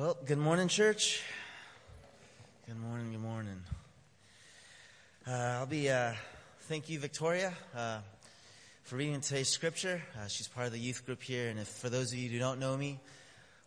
Well, 0.00 0.16
good 0.24 0.38
morning, 0.38 0.68
church. 0.68 1.22
Good 2.66 2.80
morning, 2.80 3.12
good 3.12 3.20
morning. 3.20 3.60
Uh, 5.28 5.30
I'll 5.30 5.66
be, 5.66 5.90
uh, 5.90 6.14
thank 6.60 6.88
you, 6.88 6.98
Victoria, 6.98 7.52
uh, 7.76 7.98
for 8.84 8.96
reading 8.96 9.20
today's 9.20 9.50
scripture. 9.50 10.00
Uh, 10.16 10.26
she's 10.26 10.48
part 10.48 10.66
of 10.66 10.72
the 10.72 10.78
youth 10.78 11.04
group 11.04 11.22
here, 11.22 11.50
and 11.50 11.60
if 11.60 11.68
for 11.68 11.90
those 11.90 12.14
of 12.14 12.18
you 12.18 12.30
who 12.30 12.38
don't 12.38 12.58
know 12.58 12.78
me, 12.78 12.98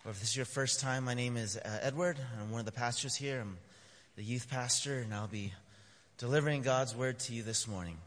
or 0.04 0.10
if 0.10 0.22
this 0.22 0.30
is 0.30 0.36
your 0.36 0.48
first 0.48 0.80
time, 0.80 1.04
my 1.04 1.14
name 1.14 1.38
is 1.38 1.56
uh, 1.56 1.80
Edward. 1.84 2.18
I'm 2.42 2.50
one 2.50 2.62
of 2.62 2.66
the 2.66 2.72
pastors 2.72 3.14
here. 3.14 3.40
I'm 3.40 3.58
the 4.16 4.24
youth 4.24 4.50
pastor, 4.50 5.02
and 5.02 5.14
I'll 5.14 5.28
be 5.28 5.54
delivering 6.18 6.64
God's 6.64 6.96
word 6.96 7.20
to 7.20 7.34
you 7.36 7.44
this 7.44 7.68
morning. 7.68 7.98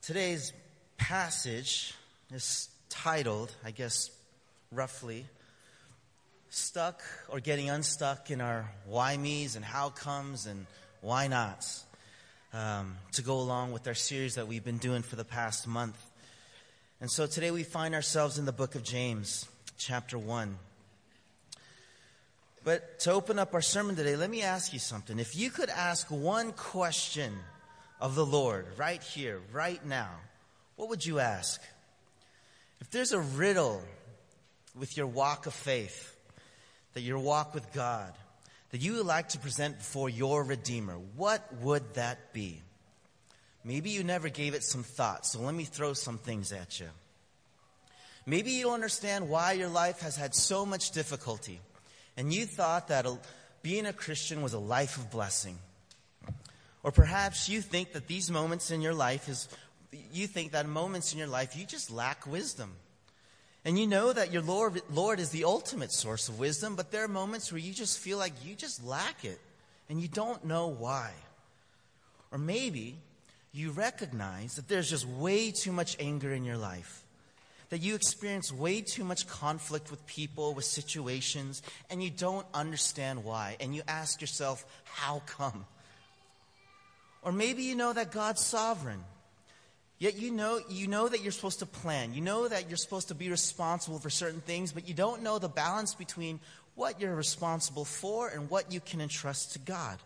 Today's 0.00 0.54
passage 0.96 1.92
is 2.32 2.70
titled, 2.88 3.54
I 3.62 3.70
guess, 3.70 4.08
roughly, 4.72 5.26
Stuck 6.48 7.02
or 7.28 7.40
Getting 7.40 7.70
Unstuck 7.70 8.30
in 8.30 8.40
Our 8.40 8.70
Why 8.86 9.16
Me's 9.16 9.56
and 9.56 9.64
How 9.64 9.88
Comes 9.88 10.46
and 10.46 10.64
Why 11.00 11.26
Nots, 11.26 11.84
um, 12.52 12.96
to 13.14 13.22
go 13.22 13.40
along 13.40 13.72
with 13.72 13.88
our 13.88 13.94
series 13.94 14.36
that 14.36 14.46
we've 14.46 14.64
been 14.64 14.78
doing 14.78 15.02
for 15.02 15.16
the 15.16 15.24
past 15.24 15.66
month. 15.66 16.00
And 17.00 17.10
so 17.10 17.26
today 17.26 17.50
we 17.50 17.64
find 17.64 17.96
ourselves 17.96 18.38
in 18.38 18.44
the 18.44 18.52
book 18.52 18.76
of 18.76 18.84
James, 18.84 19.48
chapter 19.76 20.16
1. 20.16 20.56
But 22.62 23.00
to 23.00 23.10
open 23.10 23.40
up 23.40 23.54
our 23.54 23.62
sermon 23.62 23.96
today, 23.96 24.14
let 24.14 24.30
me 24.30 24.42
ask 24.42 24.72
you 24.72 24.78
something. 24.78 25.18
If 25.18 25.36
you 25.36 25.50
could 25.50 25.70
ask 25.70 26.08
one 26.12 26.52
question 26.52 27.32
of 28.00 28.14
the 28.14 28.24
Lord 28.24 28.66
right 28.76 29.02
here, 29.02 29.40
right 29.50 29.84
now, 29.84 30.10
what 30.76 30.88
would 30.90 31.04
you 31.04 31.18
ask? 31.18 31.60
If 32.80 32.90
there's 32.90 33.10
a 33.10 33.20
riddle 33.20 33.82
with 34.78 34.96
your 34.96 35.06
walk 35.06 35.46
of 35.46 35.54
faith, 35.54 36.16
that 36.94 37.02
your 37.02 37.18
walk 37.18 37.54
with 37.54 37.72
God, 37.72 38.12
that 38.70 38.80
you 38.80 38.94
would 38.94 39.06
like 39.06 39.30
to 39.30 39.38
present 39.38 39.78
before 39.78 40.08
your 40.08 40.44
Redeemer, 40.44 40.94
what 41.16 41.46
would 41.60 41.94
that 41.94 42.32
be? 42.32 42.62
Maybe 43.64 43.90
you 43.90 44.04
never 44.04 44.28
gave 44.28 44.54
it 44.54 44.64
some 44.64 44.82
thought, 44.82 45.26
so 45.26 45.40
let 45.40 45.54
me 45.54 45.64
throw 45.64 45.92
some 45.92 46.18
things 46.18 46.52
at 46.52 46.80
you. 46.80 46.88
Maybe 48.26 48.52
you 48.52 48.64
don't 48.64 48.74
understand 48.74 49.28
why 49.28 49.52
your 49.52 49.68
life 49.68 50.00
has 50.00 50.16
had 50.16 50.34
so 50.34 50.64
much 50.64 50.92
difficulty, 50.92 51.60
and 52.16 52.32
you 52.32 52.46
thought 52.46 52.88
that 52.88 53.06
being 53.62 53.86
a 53.86 53.92
Christian 53.92 54.42
was 54.42 54.52
a 54.52 54.58
life 54.58 54.96
of 54.96 55.10
blessing. 55.10 55.58
Or 56.82 56.92
perhaps 56.92 57.48
you 57.48 57.60
think 57.60 57.92
that 57.92 58.06
these 58.06 58.30
moments 58.30 58.70
in 58.70 58.80
your 58.80 58.94
life 58.94 59.28
is, 59.28 59.48
you 60.12 60.26
think 60.26 60.52
that 60.52 60.66
moments 60.66 61.12
in 61.12 61.18
your 61.18 61.28
life 61.28 61.56
you 61.56 61.66
just 61.66 61.90
lack 61.90 62.26
wisdom. 62.26 62.72
And 63.64 63.78
you 63.78 63.86
know 63.86 64.12
that 64.12 64.32
your 64.32 64.42
Lord, 64.42 64.80
Lord 64.90 65.20
is 65.20 65.30
the 65.30 65.44
ultimate 65.44 65.92
source 65.92 66.28
of 66.28 66.38
wisdom, 66.38 66.76
but 66.76 66.90
there 66.90 67.04
are 67.04 67.08
moments 67.08 67.52
where 67.52 67.58
you 67.58 67.74
just 67.74 67.98
feel 67.98 68.16
like 68.16 68.32
you 68.44 68.54
just 68.54 68.84
lack 68.84 69.24
it 69.24 69.38
and 69.88 70.00
you 70.00 70.08
don't 70.08 70.44
know 70.44 70.68
why. 70.68 71.10
Or 72.32 72.38
maybe 72.38 72.96
you 73.52 73.70
recognize 73.72 74.56
that 74.56 74.68
there's 74.68 74.88
just 74.88 75.06
way 75.06 75.50
too 75.50 75.72
much 75.72 75.96
anger 76.00 76.32
in 76.32 76.44
your 76.44 76.56
life, 76.56 77.02
that 77.68 77.82
you 77.82 77.94
experience 77.94 78.52
way 78.52 78.80
too 78.80 79.04
much 79.04 79.26
conflict 79.26 79.90
with 79.90 80.06
people, 80.06 80.54
with 80.54 80.64
situations, 80.64 81.62
and 81.90 82.02
you 82.02 82.10
don't 82.10 82.46
understand 82.54 83.24
why. 83.24 83.56
And 83.60 83.74
you 83.74 83.82
ask 83.86 84.20
yourself, 84.20 84.64
how 84.84 85.22
come? 85.26 85.66
Or 87.22 87.32
maybe 87.32 87.64
you 87.64 87.74
know 87.74 87.92
that 87.92 88.12
God's 88.12 88.40
sovereign 88.40 89.04
Yet 90.00 90.16
you 90.18 90.30
know, 90.30 90.60
you 90.70 90.88
know 90.88 91.06
that 91.06 91.22
you're 91.22 91.30
supposed 91.30 91.58
to 91.58 91.66
plan. 91.66 92.14
You 92.14 92.22
know 92.22 92.48
that 92.48 92.68
you're 92.68 92.78
supposed 92.78 93.08
to 93.08 93.14
be 93.14 93.28
responsible 93.28 93.98
for 93.98 94.08
certain 94.08 94.40
things, 94.40 94.72
but 94.72 94.88
you 94.88 94.94
don't 94.94 95.22
know 95.22 95.38
the 95.38 95.48
balance 95.48 95.94
between 95.94 96.40
what 96.74 96.98
you're 96.98 97.14
responsible 97.14 97.84
for 97.84 98.28
and 98.28 98.48
what 98.48 98.72
you 98.72 98.80
can 98.80 99.02
entrust 99.02 99.52
to 99.52 99.58
God. 99.58 99.98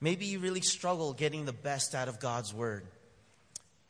Maybe 0.00 0.26
you 0.26 0.40
really 0.40 0.62
struggle 0.62 1.12
getting 1.12 1.44
the 1.44 1.52
best 1.52 1.94
out 1.94 2.08
of 2.08 2.18
God's 2.18 2.52
Word. 2.52 2.84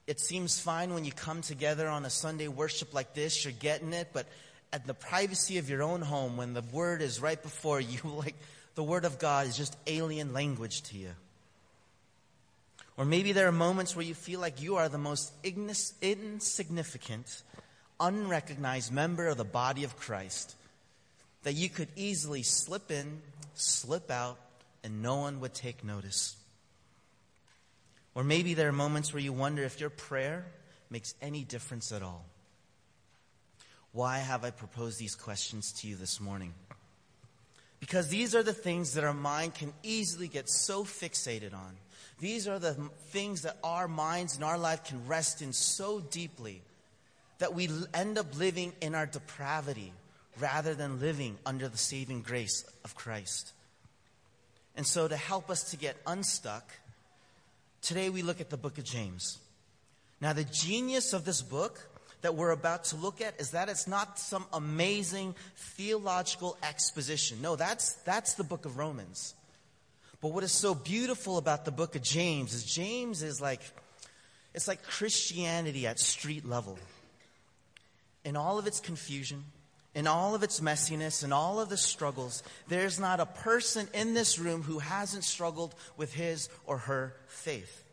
It 0.07 0.21
seems 0.21 0.61
fine 0.61 0.93
when 0.93 1.07
you 1.07 1.11
come 1.11 1.41
together 1.41 1.89
on 1.89 2.05
a 2.05 2.11
Sunday 2.11 2.49
worship 2.49 2.93
like 2.93 3.15
this, 3.15 3.45
you're 3.45 3.53
getting 3.53 3.95
it, 3.95 4.09
but 4.13 4.27
at 4.75 4.87
the 4.87 4.95
privacy 4.95 5.57
of 5.57 5.71
your 5.71 5.83
own 5.83 6.03
home, 6.03 6.37
when 6.37 6.53
the 6.53 6.63
Word 6.71 7.01
is 7.01 7.19
right 7.19 7.43
before 7.43 7.81
you, 7.81 7.99
like 8.05 8.37
the 8.75 8.85
Word 8.85 9.07
of 9.07 9.19
God 9.19 9.47
is 9.47 9.57
just 9.57 9.75
alien 9.87 10.35
language 10.35 10.83
to 10.83 10.99
you. 10.99 11.13
Or 12.97 13.05
maybe 13.05 13.33
there 13.33 13.47
are 13.47 13.53
moments 13.53 13.95
where 13.95 14.05
you 14.05 14.15
feel 14.15 14.41
like 14.41 14.63
you 14.63 14.77
are 14.77 14.89
the 14.89 14.99
most 14.99 15.33
insignificant, 15.45 17.43
unrecognized 18.01 18.93
member 18.93 19.29
of 19.29 19.37
the 19.37 19.45
body 19.45 19.85
of 19.85 19.97
Christ. 19.97 20.57
That 21.43 21.55
you 21.55 21.69
could 21.69 21.89
easily 21.95 22.43
slip 22.43 22.91
in, 22.91 23.21
slip 23.55 24.11
out, 24.11 24.39
and 24.83 25.03
no 25.03 25.17
one 25.17 25.41
would 25.41 25.55
take 25.55 25.85
notice. 25.85 26.37
Or 28.15 28.25
maybe 28.25 28.55
there 28.55 28.69
are 28.69 28.73
moments 28.73 29.13
where 29.13 29.23
you 29.23 29.33
wonder 29.33 29.63
if 29.63 29.79
your 29.79 29.91
prayer 29.91 30.47
makes 30.89 31.15
any 31.21 31.45
difference 31.45 31.93
at 31.93 32.03
all. 32.03 32.25
Why 33.93 34.19
have 34.19 34.45
I 34.45 34.51
proposed 34.51 34.99
these 34.99 35.15
questions 35.15 35.73
to 35.81 35.89
you 35.89 35.97
this 35.97 36.21
morning? 36.21 36.55
Because 37.79 38.09
these 38.09 38.35
are 38.35 38.43
the 38.43 38.55
things 38.55 38.95
that 38.95 39.05
our 39.05 39.13
mind 39.15 39.55
can 39.55 39.73
easily 39.83 40.29
get 40.29 40.49
so 40.49 40.85
fixated 40.85 41.53
on. 41.53 41.77
These 42.19 42.49
are 42.49 42.59
the 42.59 42.75
things 43.09 43.43
that 43.43 43.59
our 43.63 43.89
minds 43.89 44.37
and 44.37 44.45
our 44.45 44.59
life 44.59 44.85
can 44.85 45.07
rest 45.07 45.43
in 45.43 45.53
so 45.53 46.01
deeply 46.01 46.63
that 47.39 47.55
we 47.55 47.69
end 47.93 48.19
up 48.19 48.37
living 48.39 48.73
in 48.81 48.95
our 48.95 49.07
depravity 49.07 49.93
rather 50.41 50.75
than 50.75 51.01
living 51.01 51.37
under 51.45 51.69
the 51.69 51.79
saving 51.79 52.23
grace 52.23 52.65
of 52.85 52.95
Christ. 52.95 53.53
And 54.77 54.87
so, 54.87 55.09
to 55.09 55.17
help 55.17 55.51
us 55.51 55.71
to 55.71 55.77
get 55.77 55.97
unstuck, 56.07 56.71
today 57.81 58.11
we 58.11 58.23
look 58.23 58.41
at 58.41 58.51
the 58.51 58.57
book 58.57 58.79
of 58.79 58.85
James. 58.85 59.39
Now, 60.21 60.33
the 60.33 60.45
genius 60.45 61.13
of 61.13 61.25
this 61.25 61.43
book 61.43 61.89
that 62.23 62.35
we're 62.35 62.51
about 62.51 62.85
to 62.85 62.97
look 62.97 63.21
at 63.21 63.39
is 63.41 63.51
that 63.51 63.69
it's 63.69 63.87
not 63.87 64.19
some 64.19 64.47
amazing 64.53 65.35
theological 65.57 66.57
exposition. 66.63 67.41
No, 67.41 67.57
that's, 67.57 67.93
that's 68.05 68.35
the 68.35 68.45
book 68.45 68.65
of 68.65 68.79
Romans. 68.79 69.35
But 70.21 70.29
what 70.29 70.45
is 70.45 70.53
so 70.53 70.75
beautiful 70.75 71.39
about 71.39 71.65
the 71.65 71.71
book 71.71 71.95
of 71.95 72.03
James 72.03 72.55
is 72.55 72.65
James 72.65 73.23
is 73.23 73.41
like, 73.41 73.61
it's 74.55 74.67
like 74.67 74.83
Christianity 74.83 75.87
at 75.87 75.99
street 75.99 76.47
level. 76.47 76.79
In 78.25 78.37
all 78.37 78.59
of 78.59 78.67
its 78.67 78.81
confusion, 78.81 79.45
in 79.95 80.07
all 80.07 80.35
of 80.35 80.43
its 80.43 80.61
messiness, 80.61 81.23
in 81.23 81.33
all 81.33 81.61
of 81.61 81.69
the 81.69 81.77
struggles, 81.77 82.43
there's 82.69 82.99
not 82.99 83.21
a 83.21 83.27
person 83.27 83.89
in 83.95 84.15
this 84.15 84.39
room 84.39 84.63
who 84.63 84.79
hasn't 84.79 85.25
struggled 85.25 85.75
with 85.97 86.13
his 86.13 86.49
or 86.67 86.79
her 86.79 87.15
faith. 87.29 87.85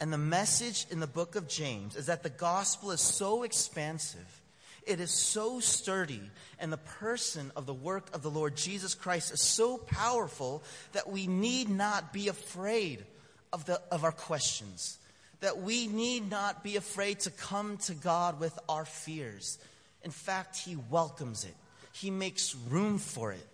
And 0.00 0.12
the 0.12 0.18
message 0.18 0.86
in 0.90 1.00
the 1.00 1.06
book 1.06 1.36
of 1.36 1.48
James 1.48 1.96
is 1.96 2.06
that 2.06 2.22
the 2.22 2.30
gospel 2.30 2.90
is 2.90 3.00
so 3.00 3.42
expansive 3.42 4.42
it 4.86 5.00
is 5.00 5.10
so 5.10 5.60
sturdy, 5.60 6.20
and 6.58 6.72
the 6.72 6.76
person 6.76 7.52
of 7.56 7.66
the 7.66 7.74
work 7.74 8.14
of 8.14 8.22
the 8.22 8.30
Lord 8.30 8.56
Jesus 8.56 8.94
Christ 8.94 9.32
is 9.32 9.40
so 9.40 9.78
powerful 9.78 10.62
that 10.92 11.10
we 11.10 11.26
need 11.26 11.68
not 11.68 12.12
be 12.12 12.28
afraid 12.28 13.04
of, 13.52 13.64
the, 13.66 13.80
of 13.90 14.04
our 14.04 14.12
questions, 14.12 14.98
that 15.40 15.58
we 15.58 15.86
need 15.86 16.30
not 16.30 16.64
be 16.64 16.76
afraid 16.76 17.20
to 17.20 17.30
come 17.30 17.76
to 17.78 17.94
God 17.94 18.40
with 18.40 18.58
our 18.68 18.84
fears. 18.84 19.58
In 20.02 20.10
fact, 20.10 20.56
He 20.56 20.76
welcomes 20.90 21.44
it, 21.44 21.54
He 21.92 22.10
makes 22.10 22.54
room 22.68 22.98
for 22.98 23.32
it. 23.32 23.46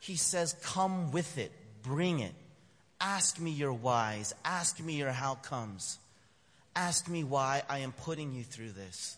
He 0.00 0.16
says, 0.16 0.54
Come 0.62 1.12
with 1.12 1.38
it, 1.38 1.52
bring 1.82 2.20
it. 2.20 2.34
Ask 3.00 3.40
me 3.40 3.50
your 3.50 3.72
whys, 3.72 4.34
ask 4.44 4.80
me 4.80 4.94
your 4.94 5.12
how 5.12 5.34
comes. 5.34 5.98
Ask 6.74 7.08
me 7.08 7.24
why 7.24 7.62
I 7.68 7.78
am 7.78 7.92
putting 7.92 8.32
you 8.32 8.44
through 8.44 8.72
this. 8.72 9.16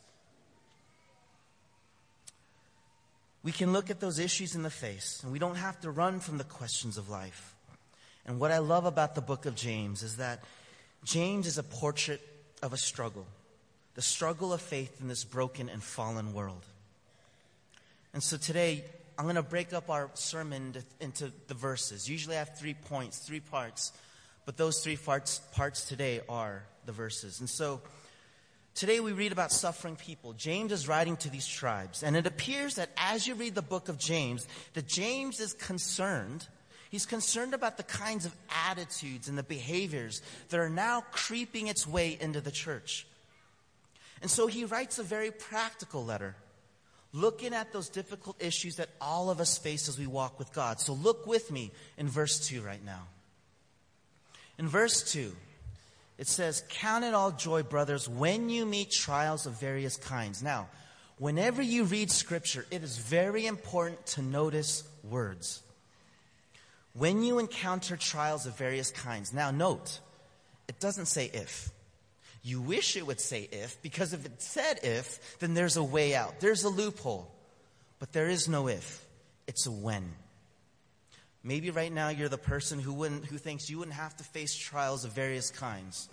We 3.48 3.52
can 3.52 3.72
look 3.72 3.88
at 3.88 3.98
those 3.98 4.18
issues 4.18 4.54
in 4.54 4.62
the 4.62 4.68
face 4.68 5.22
and 5.22 5.32
we 5.32 5.38
don't 5.38 5.54
have 5.54 5.80
to 5.80 5.90
run 5.90 6.20
from 6.20 6.36
the 6.36 6.44
questions 6.44 6.98
of 6.98 7.08
life. 7.08 7.54
And 8.26 8.38
what 8.38 8.50
I 8.50 8.58
love 8.58 8.84
about 8.84 9.14
the 9.14 9.22
book 9.22 9.46
of 9.46 9.54
James 9.54 10.02
is 10.02 10.18
that 10.18 10.44
James 11.02 11.46
is 11.46 11.56
a 11.56 11.62
portrait 11.62 12.20
of 12.62 12.74
a 12.74 12.76
struggle, 12.76 13.26
the 13.94 14.02
struggle 14.02 14.52
of 14.52 14.60
faith 14.60 15.00
in 15.00 15.08
this 15.08 15.24
broken 15.24 15.70
and 15.70 15.82
fallen 15.82 16.34
world. 16.34 16.62
And 18.12 18.22
so 18.22 18.36
today, 18.36 18.84
I'm 19.16 19.24
going 19.24 19.36
to 19.36 19.42
break 19.42 19.72
up 19.72 19.88
our 19.88 20.10
sermon 20.12 20.74
into 21.00 21.32
the 21.46 21.54
verses. 21.54 22.06
Usually 22.06 22.36
I 22.36 22.40
have 22.40 22.58
three 22.58 22.74
points, 22.74 23.16
three 23.16 23.40
parts, 23.40 23.92
but 24.44 24.58
those 24.58 24.80
three 24.84 24.98
parts, 24.98 25.40
parts 25.54 25.88
today 25.88 26.20
are 26.28 26.64
the 26.84 26.92
verses. 26.92 27.40
And 27.40 27.48
so, 27.48 27.80
Today 28.78 29.00
we 29.00 29.10
read 29.10 29.32
about 29.32 29.50
suffering 29.50 29.96
people. 29.96 30.34
James 30.34 30.70
is 30.70 30.86
writing 30.86 31.16
to 31.16 31.28
these 31.28 31.48
tribes, 31.48 32.04
and 32.04 32.16
it 32.16 32.28
appears 32.28 32.76
that 32.76 32.90
as 32.96 33.26
you 33.26 33.34
read 33.34 33.56
the 33.56 33.60
book 33.60 33.88
of 33.88 33.98
James, 33.98 34.46
that 34.74 34.86
James 34.86 35.40
is 35.40 35.52
concerned. 35.52 36.46
He's 36.88 37.04
concerned 37.04 37.54
about 37.54 37.76
the 37.76 37.82
kinds 37.82 38.24
of 38.24 38.32
attitudes 38.68 39.28
and 39.28 39.36
the 39.36 39.42
behaviors 39.42 40.22
that 40.50 40.60
are 40.60 40.70
now 40.70 41.02
creeping 41.10 41.66
its 41.66 41.88
way 41.88 42.16
into 42.20 42.40
the 42.40 42.52
church. 42.52 43.04
And 44.22 44.30
so 44.30 44.46
he 44.46 44.64
writes 44.64 45.00
a 45.00 45.02
very 45.02 45.32
practical 45.32 46.04
letter, 46.04 46.36
looking 47.12 47.54
at 47.54 47.72
those 47.72 47.88
difficult 47.88 48.40
issues 48.40 48.76
that 48.76 48.90
all 49.00 49.28
of 49.28 49.40
us 49.40 49.58
face 49.58 49.88
as 49.88 49.98
we 49.98 50.06
walk 50.06 50.38
with 50.38 50.52
God. 50.52 50.78
So 50.78 50.92
look 50.92 51.26
with 51.26 51.50
me 51.50 51.72
in 51.96 52.06
verse 52.06 52.46
2 52.46 52.62
right 52.62 52.84
now. 52.84 53.08
In 54.56 54.68
verse 54.68 55.02
2, 55.12 55.34
it 56.18 56.26
says, 56.26 56.64
Count 56.68 57.04
it 57.04 57.14
all 57.14 57.30
joy, 57.30 57.62
brothers, 57.62 58.08
when 58.08 58.50
you 58.50 58.66
meet 58.66 58.90
trials 58.90 59.46
of 59.46 59.58
various 59.60 59.96
kinds. 59.96 60.42
Now, 60.42 60.68
whenever 61.18 61.62
you 61.62 61.84
read 61.84 62.10
scripture, 62.10 62.66
it 62.70 62.82
is 62.82 62.98
very 62.98 63.46
important 63.46 64.04
to 64.06 64.22
notice 64.22 64.82
words. 65.08 65.62
When 66.92 67.22
you 67.22 67.38
encounter 67.38 67.96
trials 67.96 68.46
of 68.46 68.58
various 68.58 68.90
kinds, 68.90 69.32
now 69.32 69.52
note, 69.52 70.00
it 70.66 70.80
doesn't 70.80 71.06
say 71.06 71.30
if. 71.32 71.70
You 72.42 72.60
wish 72.60 72.96
it 72.96 73.06
would 73.06 73.20
say 73.20 73.48
if, 73.52 73.80
because 73.82 74.12
if 74.12 74.26
it 74.26 74.42
said 74.42 74.80
if, 74.82 75.38
then 75.38 75.54
there's 75.54 75.76
a 75.76 75.84
way 75.84 76.14
out. 76.14 76.40
There's 76.40 76.64
a 76.64 76.68
loophole. 76.68 77.30
But 78.00 78.12
there 78.12 78.28
is 78.28 78.48
no 78.48 78.68
if. 78.68 79.04
It's 79.46 79.66
a 79.66 79.70
when. 79.70 80.12
Maybe 81.42 81.70
right 81.70 81.92
now 81.92 82.08
you're 82.08 82.28
the 82.28 82.38
person 82.38 82.78
who, 82.78 82.92
wouldn't, 82.92 83.26
who 83.26 83.38
thinks 83.38 83.70
you 83.70 83.78
wouldn't 83.78 83.96
have 83.96 84.16
to 84.16 84.24
face 84.24 84.54
trials 84.54 85.04
of 85.04 85.12
various 85.12 85.50
kinds. 85.50 86.08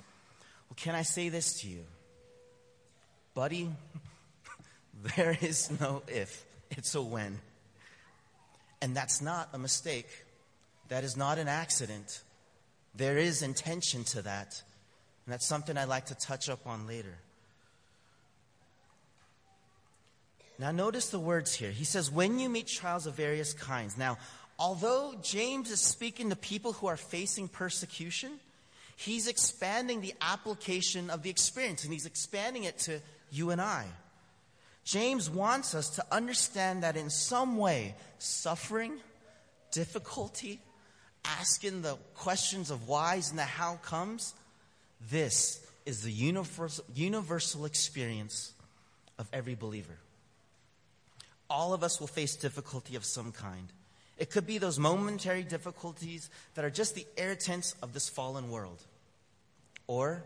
Well, 0.69 0.77
can 0.77 0.95
I 0.95 1.01
say 1.01 1.29
this 1.29 1.61
to 1.61 1.67
you? 1.67 1.83
Buddy, 3.33 3.69
there 5.15 5.37
is 5.41 5.71
no 5.79 6.03
if. 6.07 6.45
It's 6.71 6.95
a 6.95 7.01
when. 7.01 7.39
And 8.81 8.95
that's 8.95 9.21
not 9.21 9.49
a 9.53 9.57
mistake. 9.57 10.07
That 10.89 11.03
is 11.03 11.17
not 11.17 11.37
an 11.37 11.47
accident. 11.47 12.21
There 12.93 13.17
is 13.17 13.41
intention 13.41 14.03
to 14.05 14.21
that. 14.23 14.61
And 15.25 15.33
that's 15.33 15.45
something 15.45 15.77
I'd 15.77 15.89
like 15.89 16.05
to 16.07 16.15
touch 16.15 16.49
up 16.49 16.67
on 16.67 16.87
later. 16.87 17.17
Now, 20.57 20.71
notice 20.71 21.09
the 21.09 21.19
words 21.19 21.53
here. 21.53 21.71
He 21.71 21.83
says, 21.83 22.09
when 22.09 22.39
you 22.39 22.47
meet 22.47 22.67
trials 22.67 23.07
of 23.07 23.15
various 23.15 23.53
kinds. 23.53 23.97
Now, 23.97 24.17
although 24.57 25.13
James 25.21 25.71
is 25.71 25.81
speaking 25.81 26.29
to 26.29 26.35
people 26.35 26.73
who 26.73 26.87
are 26.87 26.97
facing 26.97 27.47
persecution, 27.47 28.31
he's 28.95 29.27
expanding 29.27 30.01
the 30.01 30.13
application 30.21 31.09
of 31.09 31.23
the 31.23 31.29
experience 31.29 31.83
and 31.83 31.93
he's 31.93 32.05
expanding 32.05 32.63
it 32.63 32.77
to 32.79 32.99
you 33.31 33.51
and 33.51 33.61
I. 33.61 33.85
James 34.83 35.29
wants 35.29 35.73
us 35.73 35.89
to 35.95 36.05
understand 36.11 36.83
that 36.83 36.95
in 36.95 37.09
some 37.09 37.57
way, 37.57 37.95
suffering, 38.19 38.93
difficulty, 39.71 40.59
asking 41.25 41.81
the 41.81 41.95
questions 42.13 42.69
of 42.69 42.87
whys 42.87 43.31
and 43.31 43.39
the 43.39 43.43
how 43.43 43.75
comes, 43.77 44.35
this 45.09 45.65
is 45.85 46.03
the 46.03 46.11
universal, 46.11 46.85
universal 46.93 47.65
experience 47.65 48.53
of 49.17 49.27
every 49.33 49.55
believer. 49.55 49.97
All 51.49 51.73
of 51.73 51.83
us 51.83 51.99
will 51.99 52.07
face 52.07 52.35
difficulty 52.35 52.95
of 52.95 53.05
some 53.05 53.31
kind. 53.31 53.71
It 54.17 54.29
could 54.29 54.47
be 54.47 54.57
those 54.57 54.79
momentary 54.79 55.43
difficulties 55.43 56.29
that 56.53 56.63
are 56.63 56.69
just 56.69 56.95
the 56.95 57.05
irritants 57.17 57.75
of 57.81 57.93
this 57.93 58.07
fallen 58.07 58.49
world. 58.49 58.81
Or 59.87 60.23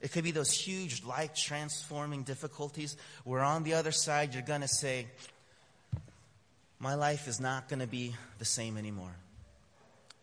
it 0.00 0.12
could 0.12 0.24
be 0.24 0.30
those 0.30 0.50
huge 0.50 1.04
life 1.04 1.34
transforming 1.34 2.22
difficulties 2.22 2.96
where 3.24 3.40
on 3.40 3.64
the 3.64 3.74
other 3.74 3.92
side 3.92 4.34
you're 4.34 4.42
going 4.42 4.60
to 4.60 4.68
say, 4.68 5.06
My 6.78 6.94
life 6.94 7.28
is 7.28 7.40
not 7.40 7.68
going 7.68 7.80
to 7.80 7.86
be 7.86 8.14
the 8.38 8.44
same 8.44 8.76
anymore. 8.76 9.14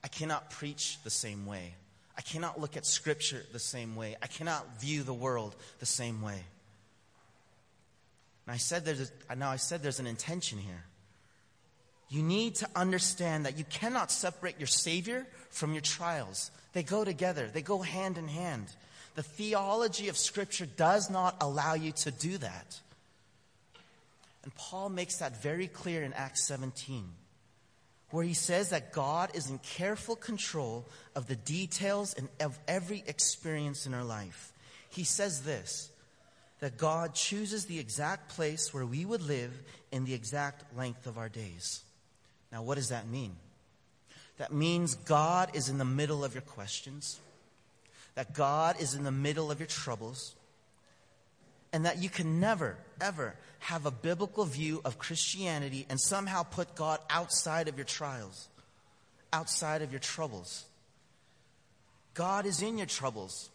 I 0.04 0.08
cannot 0.08 0.50
preach 0.50 0.98
the 1.04 1.10
same 1.10 1.46
way. 1.46 1.76
I 2.18 2.22
cannot 2.22 2.60
look 2.60 2.76
at 2.76 2.86
Scripture 2.86 3.44
the 3.54 3.60
same 3.60 3.96
way. 3.96 4.16
I 4.22 4.28
cannot 4.28 4.82
view 4.82 5.04
the 5.04 5.14
world 5.14 5.56
the 5.80 5.86
same 5.86 6.22
way. 6.22 6.44
And 8.46 8.54
I 8.54 8.58
said 8.58 8.84
there's 8.84 9.12
a, 9.30 9.36
now 9.36 9.50
I 9.50 9.58
said 9.58 9.84
there's 9.84 10.00
an 10.00 10.08
intention 10.08 10.58
here. 10.58 10.84
You 12.10 12.24
need 12.24 12.56
to 12.56 12.70
understand 12.76 13.46
that 13.46 13.58
you 13.58 13.66
cannot 13.66 14.12
separate 14.12 14.60
your 14.60 14.68
Savior 14.68 15.28
from 15.50 15.74
your 15.74 15.82
trials. 15.82 16.52
They 16.74 16.84
go 16.84 17.06
together, 17.06 17.50
they 17.52 17.62
go 17.62 17.80
hand 17.80 18.18
in 18.18 18.28
hand. 18.28 18.68
The 19.16 19.24
theology 19.24 20.08
of 20.08 20.18
Scripture 20.18 20.66
does 20.66 21.10
not 21.10 21.36
allow 21.42 21.74
you 21.74 21.92
to 21.92 22.12
do 22.12 22.38
that. 22.38 22.80
And 24.44 24.56
Paul 24.56 24.90
makes 24.90 25.18
that 25.18 25.42
very 25.44 25.68
clear 25.68 26.04
in 26.04 26.14
Acts 26.14 26.48
17 26.48 27.06
where 28.12 28.24
he 28.24 28.34
says 28.34 28.70
that 28.70 28.92
God 28.92 29.30
is 29.36 29.50
in 29.50 29.60
careful 29.60 30.16
control 30.16 30.88
of 31.16 31.28
the 31.28 31.36
details 31.36 32.14
and 32.14 32.28
of 32.40 32.58
every 32.68 33.04
experience 33.06 33.86
in 33.86 33.94
our 33.94 34.04
life. 34.04 34.52
He 34.90 35.04
says 35.04 35.44
this 35.44 35.92
that 36.60 36.78
God 36.78 37.14
chooses 37.14 37.66
the 37.66 37.80
exact 37.80 38.30
place 38.30 38.74
where 38.74 38.86
we 38.86 39.06
would 39.06 39.22
live 39.22 39.54
in 39.94 40.04
the 40.04 40.14
exact 40.14 40.76
length 40.76 41.08
of 41.08 41.18
our 41.18 41.30
days. 41.30 41.84
Now, 42.52 42.64
what 42.64 42.76
does 42.76 42.90
that 42.90 43.08
mean? 43.08 43.36
That 44.38 44.54
means 44.54 44.96
God 44.96 45.52
is 45.54 45.70
in 45.70 45.78
the 45.78 45.86
middle 45.86 46.24
of 46.24 46.34
your 46.34 46.42
questions, 46.42 47.20
that 48.16 48.34
God 48.34 48.80
is 48.80 48.96
in 48.96 49.04
the 49.04 49.12
middle 49.12 49.52
of 49.52 49.60
your 49.60 49.68
troubles, 49.68 50.36
and 51.72 51.86
that 51.86 52.02
you 52.02 52.10
can 52.10 52.40
never, 52.40 52.78
ever 53.00 53.36
have 53.60 53.86
a 53.86 53.92
biblical 53.92 54.46
view 54.46 54.82
of 54.86 54.98
Christianity 54.98 55.86
and 55.90 56.00
somehow 56.00 56.44
put 56.44 56.74
God 56.76 57.00
outside 57.10 57.68
of 57.68 57.78
your 57.78 57.86
trials, 57.86 58.48
outside 59.32 59.82
of 59.82 59.92
your 59.92 60.00
troubles. 60.00 60.66
God 62.14 62.46
is 62.46 62.62
in 62.62 62.78
your 62.78 62.88
troubles. 62.88 63.50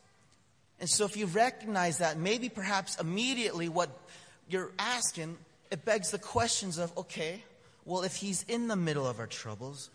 And 0.79 0.89
so 0.89 1.05
if 1.05 1.17
you 1.17 1.27
recognize 1.27 1.99
that, 1.99 2.19
maybe 2.19 2.49
perhaps 2.49 3.01
immediately 3.01 3.69
what 3.69 3.91
you're 4.49 4.73
asking, 4.79 5.39
it 5.71 5.85
begs 5.85 6.11
the 6.11 6.19
questions 6.19 6.79
of, 6.79 6.97
okay, 6.97 7.43
well, 7.85 8.03
if 8.03 8.17
he's 8.17 8.43
in 8.45 8.69
the 8.69 8.77
middle 8.77 9.07
of 9.07 9.19
our 9.19 9.27
troubles, 9.27 9.91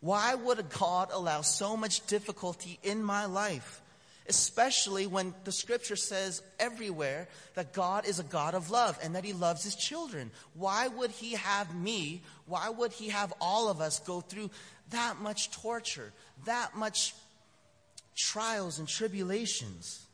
why 0.00 0.34
would 0.34 0.68
God 0.70 1.10
allow 1.12 1.42
so 1.42 1.76
much 1.76 2.06
difficulty 2.06 2.78
in 2.82 3.02
my 3.02 3.26
life? 3.26 3.82
especially 4.30 5.08
when 5.08 5.34
the 5.42 5.50
scripture 5.50 5.96
says 5.96 6.40
everywhere 6.60 7.26
that 7.54 7.72
God 7.72 8.06
is 8.06 8.20
a 8.20 8.24
God 8.24 8.54
of 8.54 8.70
love 8.70 8.96
and 9.02 9.16
that 9.16 9.24
he 9.24 9.32
loves 9.32 9.64
his 9.64 9.74
children. 9.74 10.30
Why 10.54 10.86
would 10.86 11.10
he 11.10 11.32
have 11.32 11.74
me, 11.74 12.22
why 12.46 12.68
would 12.68 12.92
he 12.92 13.08
have 13.08 13.34
all 13.40 13.68
of 13.68 13.80
us 13.80 13.98
go 13.98 14.20
through 14.20 14.50
that 14.90 15.20
much 15.20 15.50
torture, 15.50 16.12
that 16.44 16.76
much 16.76 17.12
trials 18.16 18.78
and 18.78 18.86
tribulations? 18.86 20.06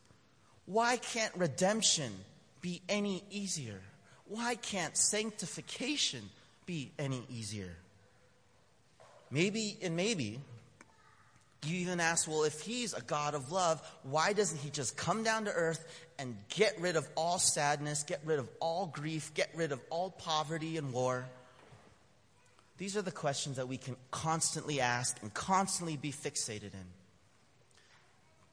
Why 0.65 0.97
can't 0.97 1.37
redemption 1.37 2.11
be 2.63 2.81
any 2.89 3.23
easier? 3.31 3.81
Why 4.25 4.55
can't 4.55 4.97
sanctification 4.97 6.23
be 6.67 6.93
any 6.99 7.25
easier? 7.31 7.77
Maybe, 9.31 9.77
and 9.83 9.97
maybe, 9.97 10.41
you 11.65 11.79
even 11.79 12.01
ask, 12.01 12.29
well, 12.29 12.45
if 12.45 12.61
he's 12.61 12.95
a 12.95 13.01
God 13.01 13.35
of 13.35 13.51
love, 13.51 13.83
why 14.03 14.33
doesn't 14.33 14.59
he 14.59 14.71
just 14.71 14.97
come 14.97 15.23
down 15.23 15.47
to 15.47 15.53
earth 15.53 15.85
and 16.19 16.37
get 16.49 16.81
rid 16.81 16.97
of 16.97 17.09
all 17.17 17.39
sadness, 17.39 18.03
get 18.05 18.21
rid 18.25 18.39
of 18.39 18.49
all 18.61 18.87
grief, 18.87 19.33
get 19.35 19.51
rid 19.55 19.73
of 19.73 19.81
all 19.91 20.11
poverty 20.11 20.77
and 20.77 20.93
war? 20.93 21.27
These 22.79 22.97
are 22.97 23.03
the 23.03 23.11
questions 23.11 23.57
that 23.57 23.69
we 23.69 23.79
can 23.79 23.97
constantly 24.11 24.81
ask 24.81 25.17
and 25.23 25.33
constantly 25.33 25.97
be 25.97 26.13
fixated 26.13 26.75
in. 26.75 26.87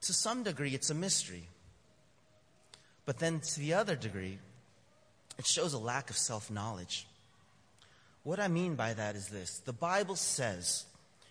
To 0.02 0.12
some 0.12 0.42
degree, 0.42 0.74
it's 0.74 0.90
a 0.90 0.94
mystery. 0.94 1.48
But 3.06 3.18
then 3.18 3.40
to 3.40 3.60
the 3.60 3.74
other 3.74 3.96
degree, 3.96 4.38
it 5.38 5.46
shows 5.46 5.74
a 5.74 5.78
lack 5.78 6.10
of 6.10 6.16
self 6.16 6.50
knowledge. 6.50 7.06
What 8.24 8.40
I 8.40 8.48
mean 8.48 8.74
by 8.74 8.94
that 8.94 9.16
is 9.16 9.28
this 9.28 9.58
the 9.60 9.72
Bible 9.72 10.16
says, 10.16 10.84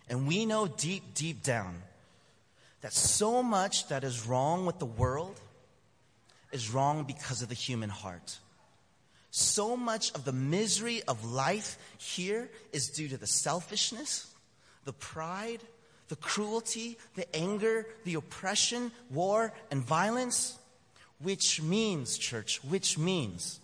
and 0.07 0.27
we 0.27 0.45
know 0.45 0.67
deep, 0.67 1.15
deep 1.15 1.43
down 1.43 1.81
that 2.81 2.93
so 2.93 3.41
much 3.43 3.87
that 3.87 4.03
is 4.03 4.27
wrong 4.27 4.65
with 4.65 4.79
the 4.79 4.85
world 4.85 5.39
is 6.51 6.71
wrong 6.71 7.03
because 7.03 7.41
of 7.41 7.49
the 7.49 7.55
human 7.55 7.89
heart. 7.89 8.37
So 9.31 9.75
much 9.75 10.11
of 10.13 10.25
the 10.25 10.31
misery 10.31 11.01
of 11.07 11.25
life 11.25 11.77
here 11.97 12.49
is 12.71 12.89
due 12.89 13.07
to 13.07 13.17
the 13.17 13.25
selfishness, 13.25 14.31
the 14.85 14.93
pride, 14.93 15.61
the 16.09 16.15
cruelty, 16.17 16.99
the 17.15 17.35
anger, 17.35 17.87
the 18.03 18.13
oppression, 18.13 18.91
war, 19.09 19.51
and 19.71 19.81
violence. 19.81 20.59
Which 21.19 21.61
means, 21.61 22.17
church, 22.17 22.59
which 22.63 22.97
means 22.97 23.59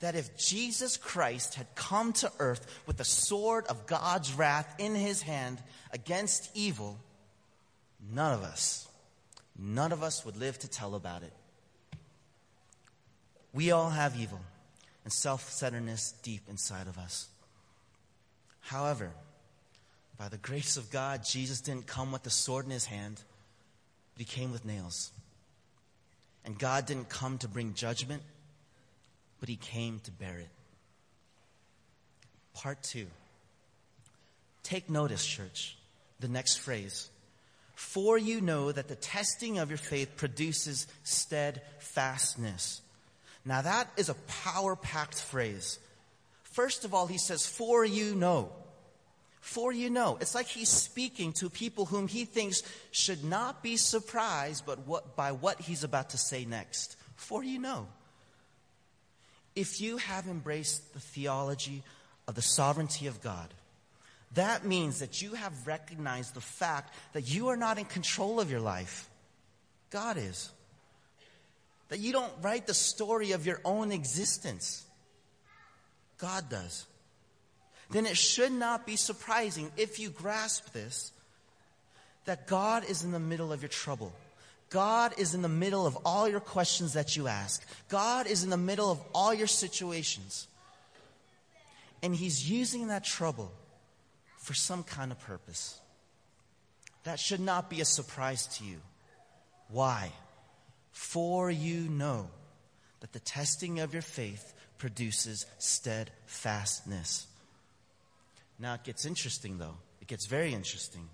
that 0.00 0.14
if 0.14 0.36
Jesus 0.36 0.96
Christ 0.96 1.54
had 1.54 1.74
come 1.74 2.12
to 2.14 2.32
earth 2.38 2.66
with 2.86 2.96
the 2.96 3.04
sword 3.04 3.66
of 3.66 3.86
God's 3.86 4.32
wrath 4.32 4.74
in 4.78 4.94
his 4.94 5.22
hand 5.22 5.58
against 5.92 6.50
evil, 6.54 6.98
none 8.12 8.32
of 8.32 8.42
us, 8.42 8.88
none 9.58 9.92
of 9.92 10.02
us 10.02 10.24
would 10.24 10.36
live 10.36 10.58
to 10.60 10.68
tell 10.68 10.94
about 10.94 11.22
it. 11.22 11.32
We 13.52 13.70
all 13.72 13.90
have 13.90 14.18
evil 14.18 14.40
and 15.04 15.12
self 15.12 15.50
centeredness 15.50 16.12
deep 16.22 16.42
inside 16.48 16.86
of 16.86 16.96
us. 16.98 17.28
However, 18.60 19.12
by 20.16 20.28
the 20.28 20.38
grace 20.38 20.76
of 20.76 20.90
God, 20.90 21.24
Jesus 21.24 21.60
didn't 21.60 21.86
come 21.86 22.12
with 22.12 22.22
the 22.22 22.30
sword 22.30 22.64
in 22.64 22.70
his 22.70 22.86
hand, 22.86 23.22
but 24.14 24.20
he 24.20 24.24
came 24.24 24.52
with 24.52 24.64
nails. 24.64 25.12
And 26.44 26.58
God 26.58 26.86
didn't 26.86 27.08
come 27.08 27.38
to 27.38 27.48
bring 27.48 27.74
judgment, 27.74 28.22
but 29.40 29.48
He 29.48 29.56
came 29.56 29.98
to 30.00 30.10
bear 30.12 30.38
it. 30.38 30.50
Part 32.54 32.82
two. 32.82 33.06
Take 34.62 34.90
notice, 34.90 35.26
church, 35.26 35.76
the 36.20 36.28
next 36.28 36.58
phrase. 36.58 37.08
For 37.74 38.18
you 38.18 38.42
know 38.42 38.70
that 38.70 38.88
the 38.88 38.94
testing 38.94 39.58
of 39.58 39.70
your 39.70 39.78
faith 39.78 40.16
produces 40.16 40.86
steadfastness. 41.02 42.82
Now, 43.44 43.62
that 43.62 43.88
is 43.96 44.10
a 44.10 44.14
power 44.44 44.76
packed 44.76 45.20
phrase. 45.20 45.78
First 46.42 46.84
of 46.84 46.92
all, 46.92 47.06
he 47.06 47.16
says, 47.16 47.46
For 47.46 47.84
you 47.84 48.14
know. 48.14 48.52
For 49.40 49.72
you 49.72 49.88
know. 49.88 50.18
It's 50.20 50.34
like 50.34 50.46
he's 50.46 50.68
speaking 50.68 51.32
to 51.34 51.48
people 51.48 51.86
whom 51.86 52.06
he 52.06 52.26
thinks 52.26 52.62
should 52.90 53.24
not 53.24 53.62
be 53.62 53.78
surprised 53.78 54.66
but 54.66 54.86
what, 54.86 55.16
by 55.16 55.32
what 55.32 55.60
he's 55.60 55.82
about 55.82 56.10
to 56.10 56.18
say 56.18 56.44
next. 56.44 56.96
For 57.16 57.42
you 57.42 57.58
know. 57.58 57.88
If 59.54 59.80
you 59.80 59.96
have 59.96 60.26
embraced 60.26 60.92
the 60.92 61.00
theology 61.00 61.82
of 62.28 62.34
the 62.34 62.42
sovereignty 62.42 63.06
of 63.06 63.20
God, 63.20 63.52
that 64.34 64.64
means 64.64 65.00
that 65.00 65.20
you 65.20 65.34
have 65.34 65.66
recognized 65.66 66.34
the 66.34 66.40
fact 66.40 66.94
that 67.14 67.32
you 67.32 67.48
are 67.48 67.56
not 67.56 67.78
in 67.78 67.84
control 67.84 68.38
of 68.38 68.50
your 68.50 68.60
life. 68.60 69.08
God 69.90 70.16
is. 70.16 70.50
That 71.88 71.98
you 71.98 72.12
don't 72.12 72.32
write 72.40 72.68
the 72.68 72.74
story 72.74 73.32
of 73.32 73.44
your 73.44 73.60
own 73.64 73.90
existence. 73.90 74.84
God 76.18 76.48
does. 76.48 76.86
Then 77.90 78.06
it 78.06 78.16
should 78.16 78.52
not 78.52 78.86
be 78.86 78.94
surprising 78.94 79.72
if 79.76 79.98
you 79.98 80.10
grasp 80.10 80.72
this 80.72 81.12
that 82.26 82.46
God 82.46 82.84
is 82.84 83.02
in 83.02 83.10
the 83.10 83.18
middle 83.18 83.52
of 83.52 83.62
your 83.62 83.68
trouble. 83.68 84.12
God 84.70 85.14
is 85.18 85.34
in 85.34 85.42
the 85.42 85.48
middle 85.48 85.84
of 85.84 85.98
all 86.04 86.28
your 86.28 86.40
questions 86.40 86.92
that 86.92 87.16
you 87.16 87.26
ask. 87.26 87.66
God 87.88 88.28
is 88.28 88.44
in 88.44 88.50
the 88.50 88.56
middle 88.56 88.90
of 88.90 89.00
all 89.12 89.34
your 89.34 89.48
situations. 89.48 90.46
And 92.02 92.14
He's 92.14 92.48
using 92.48 92.86
that 92.86 93.04
trouble 93.04 93.52
for 94.38 94.54
some 94.54 94.84
kind 94.84 95.10
of 95.10 95.18
purpose. 95.20 95.78
That 97.02 97.18
should 97.18 97.40
not 97.40 97.68
be 97.68 97.80
a 97.80 97.84
surprise 97.84 98.46
to 98.58 98.64
you. 98.64 98.76
Why? 99.68 100.12
For 100.92 101.50
you 101.50 101.88
know 101.88 102.28
that 103.00 103.12
the 103.12 103.20
testing 103.20 103.80
of 103.80 103.92
your 103.92 104.02
faith 104.02 104.54
produces 104.78 105.46
steadfastness. 105.58 107.26
Now 108.58 108.74
it 108.74 108.84
gets 108.84 109.04
interesting, 109.04 109.58
though. 109.58 109.76
It 110.00 110.06
gets 110.06 110.26
very 110.26 110.54
interesting. 110.54 111.08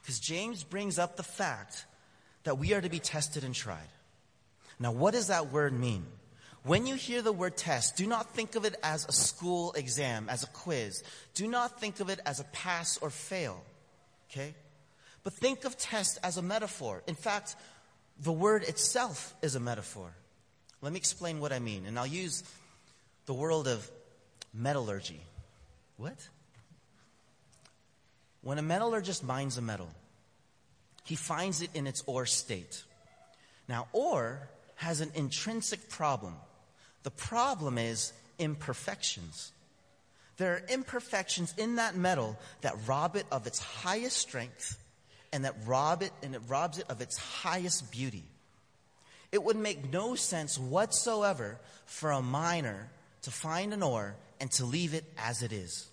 Because 0.00 0.20
James 0.20 0.64
brings 0.64 0.98
up 0.98 1.16
the 1.16 1.22
fact 1.22 1.84
that 2.44 2.58
we 2.58 2.72
are 2.74 2.80
to 2.80 2.88
be 2.88 2.98
tested 2.98 3.44
and 3.44 3.54
tried. 3.54 3.88
Now, 4.78 4.92
what 4.92 5.12
does 5.12 5.26
that 5.28 5.52
word 5.52 5.72
mean? 5.72 6.06
When 6.64 6.86
you 6.86 6.96
hear 6.96 7.22
the 7.22 7.32
word 7.32 7.56
test, 7.56 7.96
do 7.96 8.06
not 8.06 8.34
think 8.34 8.54
of 8.54 8.64
it 8.64 8.74
as 8.82 9.06
a 9.06 9.12
school 9.12 9.72
exam, 9.72 10.28
as 10.28 10.42
a 10.42 10.48
quiz. 10.48 11.02
Do 11.34 11.46
not 11.46 11.80
think 11.80 12.00
of 12.00 12.10
it 12.10 12.20
as 12.26 12.40
a 12.40 12.44
pass 12.44 12.98
or 12.98 13.10
fail. 13.10 13.64
Okay? 14.30 14.54
But 15.24 15.32
think 15.32 15.64
of 15.64 15.76
test 15.78 16.18
as 16.22 16.36
a 16.36 16.42
metaphor. 16.42 17.02
In 17.06 17.14
fact, 17.14 17.56
the 18.20 18.32
word 18.32 18.64
itself 18.64 19.34
is 19.42 19.54
a 19.54 19.60
metaphor. 19.60 20.10
Let 20.80 20.92
me 20.92 20.98
explain 20.98 21.40
what 21.40 21.52
I 21.52 21.58
mean, 21.58 21.86
and 21.86 21.98
I'll 21.98 22.06
use 22.06 22.44
the 23.26 23.34
world 23.34 23.66
of 23.66 23.90
metallurgy. 24.52 25.20
What? 25.96 26.16
When 28.42 28.58
a 28.58 28.62
metallurgist 28.62 29.24
mines 29.24 29.58
a 29.58 29.62
metal, 29.62 29.88
he 31.08 31.14
finds 31.16 31.62
it 31.62 31.70
in 31.72 31.86
its 31.86 32.02
ore 32.04 32.26
state. 32.26 32.84
Now, 33.66 33.88
ore 33.92 34.50
has 34.74 35.00
an 35.00 35.10
intrinsic 35.14 35.88
problem. 35.88 36.34
The 37.02 37.10
problem 37.10 37.78
is 37.78 38.12
imperfections. 38.38 39.52
There 40.36 40.52
are 40.52 40.62
imperfections 40.68 41.54
in 41.56 41.76
that 41.76 41.96
metal 41.96 42.36
that 42.60 42.76
rob 42.86 43.16
it 43.16 43.24
of 43.32 43.46
its 43.46 43.58
highest 43.58 44.18
strength 44.18 44.76
and 45.32 45.46
that 45.46 45.54
rob 45.64 46.02
it 46.02 46.12
and 46.22 46.34
it 46.34 46.42
robs 46.46 46.76
it 46.76 46.84
of 46.90 47.00
its 47.00 47.16
highest 47.16 47.90
beauty. 47.90 48.24
It 49.32 49.42
would 49.42 49.56
make 49.56 49.90
no 49.90 50.14
sense 50.14 50.58
whatsoever 50.58 51.58
for 51.86 52.10
a 52.10 52.20
miner 52.20 52.90
to 53.22 53.30
find 53.30 53.72
an 53.72 53.82
ore 53.82 54.14
and 54.40 54.50
to 54.52 54.66
leave 54.66 54.92
it 54.92 55.04
as 55.16 55.42
it 55.42 55.52
is. 55.52 55.88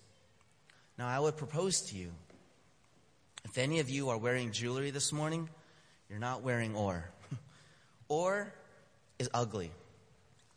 Now, 0.98 1.08
I 1.08 1.18
would 1.20 1.38
propose 1.38 1.80
to 1.88 1.96
you 1.96 2.12
if 3.46 3.58
any 3.58 3.80
of 3.80 3.88
you 3.88 4.10
are 4.10 4.18
wearing 4.18 4.52
jewelry 4.52 4.90
this 4.90 5.12
morning, 5.12 5.48
you're 6.10 6.18
not 6.18 6.42
wearing 6.42 6.74
ore. 6.74 7.08
ore 8.08 8.52
is 9.18 9.30
ugly, 9.32 9.70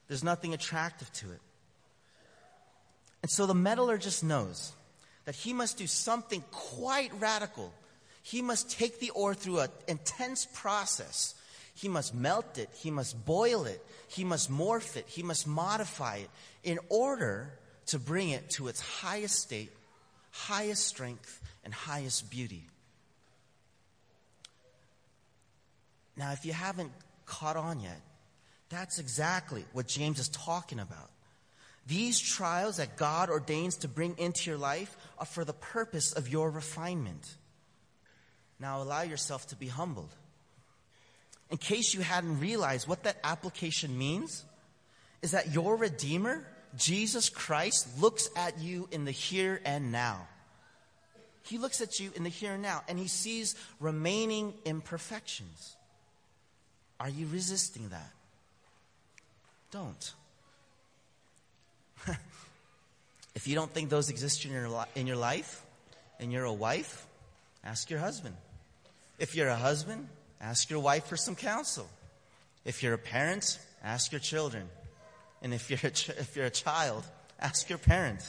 there's 0.08 0.24
nothing 0.24 0.54
attractive 0.54 1.12
to 1.14 1.32
it. 1.32 1.42
And 3.22 3.30
so 3.30 3.46
the 3.46 3.56
metallurgist 3.56 4.24
knows 4.24 4.74
that 5.26 5.36
he 5.36 5.54
must 5.54 5.78
do 5.78 5.88
something 5.88 6.44
quite 6.52 7.12
radical. 7.20 7.74
He 8.22 8.42
must 8.42 8.72
take 8.72 9.00
the 9.00 9.10
ore 9.12 9.34
through 9.34 9.60
an 9.60 9.70
intense 9.88 10.48
process 10.54 11.36
he 11.80 11.88
must 11.88 12.14
melt 12.14 12.58
it, 12.58 12.70
he 12.74 12.92
must 12.92 13.26
boil 13.26 13.64
it, 13.64 13.82
he 14.10 14.26
must 14.26 14.52
morph 14.52 14.98
it, 14.98 15.06
he 15.08 15.24
must 15.24 15.48
modify 15.48 16.18
it 16.18 16.30
in 16.62 16.78
order 16.90 17.54
to 17.86 18.00
bring 18.00 18.32
it 18.32 18.50
to 18.52 18.68
its 18.68 18.82
highest 18.82 19.40
state, 19.40 19.72
highest 20.32 20.86
strength, 20.86 21.42
and 21.64 21.74
highest 21.74 22.30
beauty. 22.30 22.66
Now, 26.20 26.34
if 26.34 26.46
you 26.46 26.52
haven't 26.52 26.92
caught 27.26 27.56
on 27.56 27.80
yet, 27.80 28.02
that's 28.68 29.00
exactly 29.00 29.64
what 29.72 29.88
James 29.88 30.20
is 30.20 30.28
talking 30.28 30.80
about. 30.80 31.10
These 31.88 32.20
trials 32.20 32.76
that 32.76 32.98
God 32.98 33.30
ordains 33.30 33.78
to 33.78 33.88
bring 33.88 34.16
into 34.18 34.50
your 34.50 34.60
life 34.60 34.98
are 35.18 35.26
for 35.26 35.46
the 35.46 35.54
purpose 35.54 36.12
of 36.12 36.28
your 36.28 36.52
refinement. 36.52 37.36
Now, 38.60 38.82
allow 38.82 39.02
yourself 39.04 39.48
to 39.48 39.56
be 39.56 39.68
humbled 39.68 40.14
in 41.50 41.58
case 41.58 41.94
you 41.94 42.02
hadn't 42.02 42.42
realized 42.42 42.86
what 42.86 43.04
that 43.04 43.18
application 43.24 43.98
means, 43.98 44.44
is 45.22 45.32
that 45.32 45.54
your 45.54 45.78
Redeemer, 45.78 46.46
Jesus 46.78 47.30
Christ, 47.30 47.88
looks 47.98 48.30
at 48.36 48.60
you 48.60 48.90
in 48.92 49.06
the 49.06 49.12
here 49.12 49.62
and 49.64 49.94
now. 49.94 50.28
He 51.44 51.58
looks 51.58 51.80
at 51.80 51.98
you 52.00 52.12
in 52.14 52.24
the 52.24 52.30
here 52.30 52.54
and 52.54 52.62
now, 52.62 52.84
and 52.90 53.00
he 53.00 53.08
sees 53.08 53.56
remaining 53.80 54.54
imperfections. 54.66 55.78
Are 57.00 57.10
you 57.10 57.28
resisting 57.32 57.90
that? 57.90 58.12
Don't. 59.72 60.14
if 63.36 63.48
you 63.48 63.56
don't 63.56 63.72
think 63.72 63.90
those 63.90 64.10
exist 64.10 64.46
in 64.46 64.52
your, 64.52 64.86
in 64.96 65.08
your 65.08 65.16
life, 65.16 65.64
and 66.20 66.32
you're 66.32 66.46
a 66.46 66.54
wife, 66.54 67.08
ask 67.64 67.90
your 67.90 68.00
husband. 68.00 68.36
If 69.18 69.36
you're 69.36 69.48
a 69.48 69.56
husband, 69.56 70.08
ask 70.42 70.70
your 70.70 70.80
wife 70.80 71.06
for 71.06 71.18
some 71.18 71.36
counsel. 71.36 71.90
If 72.66 72.84
you're 72.84 72.94
a 72.94 73.00
parent, 73.00 73.60
ask 73.84 74.12
your 74.12 74.20
children. 74.20 74.70
And 75.42 75.54
if 75.54 75.70
you're 75.70 75.80
a, 75.84 75.92
ch- 75.92 76.10
if 76.10 76.36
you're 76.36 76.46
a 76.46 76.52
child, 76.52 77.04
ask 77.40 77.70
your 77.70 77.78
parent. 77.78 78.22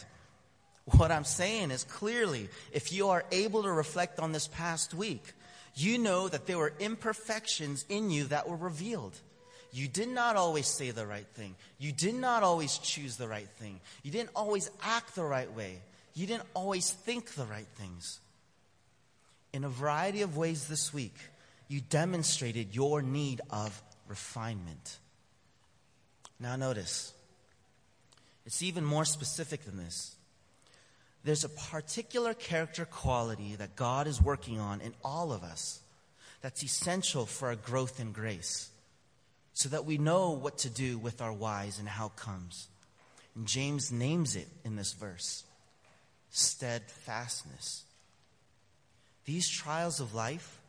What 0.84 1.10
I'm 1.10 1.24
saying 1.24 1.70
is 1.70 1.84
clearly, 1.84 2.48
if 2.72 2.92
you 2.92 3.08
are 3.08 3.24
able 3.32 3.62
to 3.64 3.72
reflect 3.72 4.18
on 4.18 4.32
this 4.32 4.46
past 4.48 4.94
week, 4.94 5.32
you 5.74 5.98
know 5.98 6.28
that 6.28 6.46
there 6.46 6.58
were 6.58 6.72
imperfections 6.78 7.84
in 7.88 8.10
you 8.10 8.24
that 8.24 8.48
were 8.48 8.56
revealed. 8.56 9.18
You 9.72 9.86
did 9.86 10.08
not 10.08 10.36
always 10.36 10.66
say 10.66 10.90
the 10.90 11.06
right 11.06 11.26
thing. 11.34 11.54
You 11.78 11.92
did 11.92 12.14
not 12.14 12.42
always 12.42 12.78
choose 12.78 13.16
the 13.16 13.28
right 13.28 13.48
thing. 13.58 13.80
You 14.02 14.10
didn't 14.10 14.30
always 14.34 14.70
act 14.82 15.14
the 15.14 15.24
right 15.24 15.52
way. 15.54 15.78
You 16.14 16.26
didn't 16.26 16.48
always 16.54 16.90
think 16.90 17.34
the 17.34 17.44
right 17.44 17.68
things. 17.76 18.18
In 19.52 19.64
a 19.64 19.68
variety 19.68 20.22
of 20.22 20.36
ways 20.36 20.66
this 20.66 20.92
week, 20.92 21.14
you 21.68 21.80
demonstrated 21.80 22.74
your 22.74 23.00
need 23.00 23.40
of 23.50 23.80
refinement. 24.08 24.98
Now, 26.40 26.56
notice, 26.56 27.12
it's 28.44 28.62
even 28.62 28.84
more 28.84 29.04
specific 29.04 29.64
than 29.64 29.76
this. 29.76 30.16
There's 31.24 31.44
a 31.44 31.48
particular 31.48 32.34
character 32.34 32.84
quality 32.84 33.56
that 33.56 33.76
God 33.76 34.06
is 34.06 34.22
working 34.22 34.58
on 34.58 34.80
in 34.80 34.94
all 35.04 35.32
of 35.32 35.42
us 35.42 35.80
that's 36.40 36.62
essential 36.62 37.26
for 37.26 37.48
our 37.48 37.56
growth 37.56 38.00
in 38.00 38.12
grace 38.12 38.70
so 39.52 39.68
that 39.68 39.84
we 39.84 39.98
know 39.98 40.30
what 40.30 40.58
to 40.58 40.70
do 40.70 40.96
with 40.96 41.20
our 41.20 41.32
whys 41.32 41.78
and 41.78 41.88
how 41.88 42.08
comes. 42.08 42.68
And 43.34 43.46
James 43.46 43.92
names 43.92 44.36
it 44.36 44.48
in 44.64 44.76
this 44.76 44.92
verse 44.92 45.44
steadfastness. 46.30 47.84
These 49.24 49.48
trials 49.48 50.00
of 50.00 50.14
life 50.14 50.60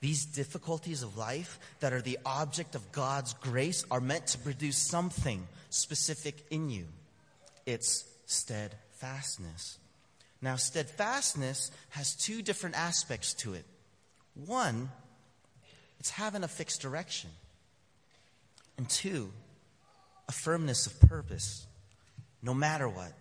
these 0.00 0.24
difficulties 0.24 1.02
of 1.02 1.16
life 1.16 1.58
that 1.80 1.92
are 1.92 2.00
the 2.00 2.18
object 2.24 2.74
of 2.74 2.92
God's 2.92 3.34
grace 3.34 3.84
are 3.90 4.00
meant 4.00 4.28
to 4.28 4.38
produce 4.38 4.76
something 4.76 5.46
specific 5.70 6.46
in 6.50 6.70
you. 6.70 6.86
It's 7.66 8.04
steadfastness. 8.26 9.78
Now, 10.40 10.56
steadfastness 10.56 11.70
has 11.90 12.14
two 12.14 12.42
different 12.42 12.76
aspects 12.76 13.34
to 13.34 13.54
it. 13.54 13.64
One, 14.34 14.90
it's 15.98 16.10
having 16.10 16.44
a 16.44 16.48
fixed 16.48 16.80
direction. 16.80 17.30
And 18.76 18.88
two, 18.88 19.32
a 20.28 20.32
firmness 20.32 20.86
of 20.86 21.00
purpose, 21.08 21.66
no 22.42 22.54
matter 22.54 22.88
what. 22.88 23.12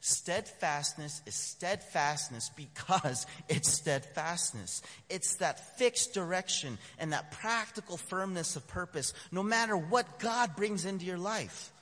Steadfastness 0.00 1.22
is 1.24 1.34
steadfastness 1.34 2.50
because 2.56 3.26
it's 3.48 3.72
steadfastness. 3.72 4.82
It's 5.08 5.36
that 5.36 5.78
fixed 5.78 6.12
direction 6.12 6.78
and 6.98 7.12
that 7.12 7.30
practical 7.30 7.96
firmness 7.96 8.56
of 8.56 8.66
purpose, 8.66 9.14
no 9.30 9.42
matter 9.42 9.76
what 9.76 10.18
God 10.18 10.56
brings 10.56 10.84
into 10.84 11.06
your 11.06 11.16
life. 11.16 11.72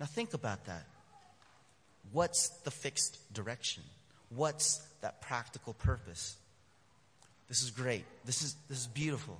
Now 0.00 0.06
think 0.06 0.34
about 0.34 0.64
that. 0.64 0.86
What's 2.12 2.48
the 2.48 2.70
fixed 2.70 3.18
direction? 3.32 3.82
What's 4.30 4.78
that 5.00 5.20
practical 5.20 5.74
purpose? 5.74 6.36
This 7.48 7.62
is 7.62 7.70
great. 7.70 8.04
This 8.24 8.42
is, 8.42 8.56
this 8.68 8.78
is 8.78 8.86
beautiful. 8.86 9.38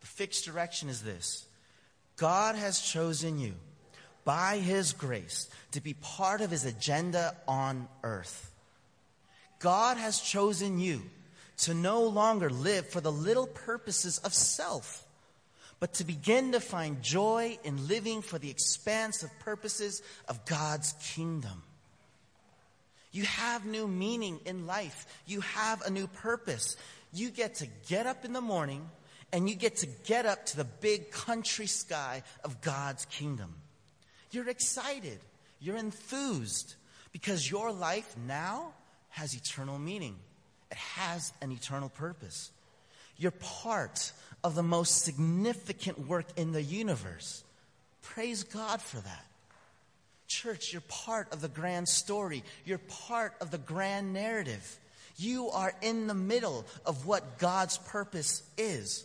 The 0.00 0.06
fixed 0.06 0.44
direction 0.44 0.88
is 0.88 1.02
this 1.02 1.46
God 2.16 2.56
has 2.56 2.80
chosen 2.80 3.38
you 3.38 3.54
by 4.24 4.58
His 4.58 4.92
grace 4.92 5.48
to 5.72 5.80
be 5.80 5.94
part 5.94 6.40
of 6.40 6.50
His 6.50 6.64
agenda 6.64 7.34
on 7.48 7.88
earth. 8.02 8.50
God 9.58 9.96
has 9.96 10.20
chosen 10.20 10.78
you 10.78 11.02
to 11.58 11.74
no 11.74 12.02
longer 12.02 12.50
live 12.50 12.88
for 12.88 13.00
the 13.00 13.12
little 13.12 13.46
purposes 13.46 14.18
of 14.18 14.34
self, 14.34 15.06
but 15.80 15.94
to 15.94 16.04
begin 16.04 16.52
to 16.52 16.60
find 16.60 17.02
joy 17.02 17.58
in 17.64 17.88
living 17.88 18.22
for 18.22 18.38
the 18.38 18.50
expansive 18.50 19.30
purposes 19.40 20.02
of 20.28 20.44
God's 20.44 20.94
kingdom. 21.14 21.62
You 23.14 23.22
have 23.22 23.64
new 23.64 23.86
meaning 23.86 24.40
in 24.44 24.66
life. 24.66 25.06
You 25.24 25.40
have 25.40 25.82
a 25.82 25.90
new 25.90 26.08
purpose. 26.08 26.76
You 27.12 27.30
get 27.30 27.54
to 27.56 27.68
get 27.88 28.06
up 28.08 28.24
in 28.24 28.32
the 28.32 28.40
morning 28.40 28.90
and 29.32 29.48
you 29.48 29.54
get 29.54 29.76
to 29.76 29.86
get 29.86 30.26
up 30.26 30.46
to 30.46 30.56
the 30.56 30.64
big 30.64 31.12
country 31.12 31.68
sky 31.68 32.24
of 32.42 32.60
God's 32.60 33.04
kingdom. 33.04 33.54
You're 34.32 34.48
excited. 34.48 35.20
You're 35.60 35.76
enthused 35.76 36.74
because 37.12 37.48
your 37.48 37.70
life 37.70 38.16
now 38.26 38.72
has 39.10 39.32
eternal 39.32 39.78
meaning. 39.78 40.16
It 40.72 40.76
has 40.76 41.32
an 41.40 41.52
eternal 41.52 41.90
purpose. 41.90 42.50
You're 43.16 43.30
part 43.30 44.10
of 44.42 44.56
the 44.56 44.64
most 44.64 45.04
significant 45.04 46.08
work 46.08 46.26
in 46.34 46.50
the 46.50 46.62
universe. 46.62 47.44
Praise 48.02 48.42
God 48.42 48.82
for 48.82 48.96
that. 48.96 49.24
Church, 50.26 50.72
you're 50.72 50.82
part 50.82 51.32
of 51.32 51.40
the 51.40 51.48
grand 51.48 51.88
story. 51.88 52.42
You're 52.64 52.78
part 52.78 53.34
of 53.40 53.50
the 53.50 53.58
grand 53.58 54.12
narrative. 54.12 54.78
You 55.16 55.50
are 55.50 55.72
in 55.82 56.06
the 56.06 56.14
middle 56.14 56.64
of 56.84 57.06
what 57.06 57.38
God's 57.38 57.78
purpose 57.78 58.42
is. 58.58 59.04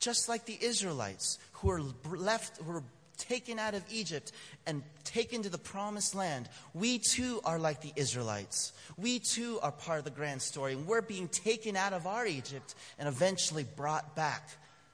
Just 0.00 0.28
like 0.28 0.46
the 0.46 0.58
Israelites 0.60 1.38
who 1.52 1.68
were 1.68 1.82
left, 2.16 2.58
who 2.58 2.72
were 2.72 2.82
taken 3.18 3.58
out 3.58 3.74
of 3.74 3.84
Egypt 3.90 4.32
and 4.66 4.82
taken 5.04 5.42
to 5.42 5.48
the 5.48 5.58
promised 5.58 6.14
land, 6.14 6.48
we 6.74 6.98
too 6.98 7.40
are 7.44 7.58
like 7.58 7.82
the 7.82 7.92
Israelites. 7.94 8.72
We 8.96 9.20
too 9.20 9.60
are 9.62 9.70
part 9.70 9.98
of 9.98 10.04
the 10.04 10.10
grand 10.10 10.42
story. 10.42 10.72
And 10.72 10.86
we're 10.86 11.02
being 11.02 11.28
taken 11.28 11.76
out 11.76 11.92
of 11.92 12.06
our 12.06 12.26
Egypt 12.26 12.74
and 12.98 13.08
eventually 13.08 13.64
brought 13.76 14.16
back 14.16 14.48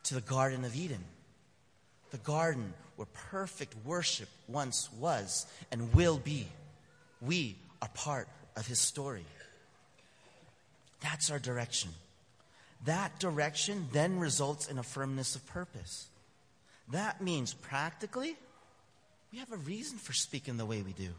to 0.04 0.14
the 0.14 0.20
Garden 0.20 0.64
of 0.64 0.76
Eden. 0.76 1.04
The 2.10 2.18
garden 2.18 2.74
where 2.98 3.06
perfect 3.30 3.74
worship 3.84 4.28
once 4.48 4.88
was 4.98 5.46
and 5.70 5.94
will 5.94 6.18
be. 6.18 6.48
We 7.22 7.56
are 7.80 7.88
part 7.94 8.28
of 8.56 8.66
his 8.66 8.80
story. 8.80 9.24
That's 11.00 11.30
our 11.30 11.38
direction. 11.38 11.90
That 12.86 13.20
direction 13.20 13.86
then 13.92 14.18
results 14.18 14.68
in 14.68 14.78
a 14.78 14.82
firmness 14.82 15.36
of 15.36 15.46
purpose. 15.46 16.08
That 16.90 17.22
means 17.22 17.54
practically, 17.54 18.36
we 19.32 19.38
have 19.38 19.52
a 19.52 19.58
reason 19.58 19.98
for 19.98 20.12
speaking 20.12 20.56
the 20.56 20.66
way 20.66 20.82
we 20.82 20.92
do. 20.92 21.10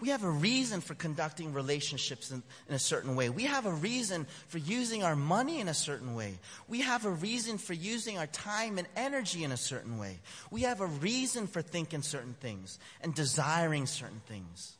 We 0.00 0.10
have 0.10 0.22
a 0.22 0.30
reason 0.30 0.80
for 0.80 0.94
conducting 0.94 1.52
relationships 1.52 2.30
in, 2.30 2.42
in, 2.68 2.74
a 2.74 2.78
certain 2.78 3.16
way. 3.16 3.30
We 3.30 3.44
have 3.44 3.66
a 3.66 3.72
reason 3.72 4.26
for 4.46 4.58
using 4.58 5.02
our 5.02 5.16
money 5.16 5.60
in 5.60 5.66
a 5.66 5.74
certain 5.74 6.14
way. 6.14 6.38
We 6.68 6.82
have 6.82 7.04
a 7.04 7.10
reason 7.10 7.58
for 7.58 7.72
using 7.72 8.16
our 8.16 8.28
time 8.28 8.78
and 8.78 8.86
energy 8.96 9.42
in 9.42 9.50
a 9.50 9.56
certain 9.56 9.98
way. 9.98 10.20
We 10.52 10.62
have 10.62 10.80
a 10.80 10.86
reason 10.86 11.48
for 11.48 11.62
thinking 11.62 12.02
certain 12.02 12.34
things 12.40 12.78
and 13.00 13.12
desiring 13.12 13.86
certain 13.86 14.20
things. 14.26 14.74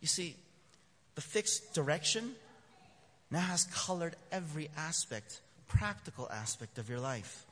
You 0.00 0.08
see, 0.08 0.34
the 1.14 1.20
fixed 1.20 1.74
direction 1.74 2.32
now 3.30 3.40
has 3.40 3.64
colored 3.64 4.16
every 4.32 4.70
aspect, 4.78 5.40
practical 5.68 6.26
aspect 6.30 6.78
of 6.78 6.88
your 6.88 7.00
life. 7.00 7.44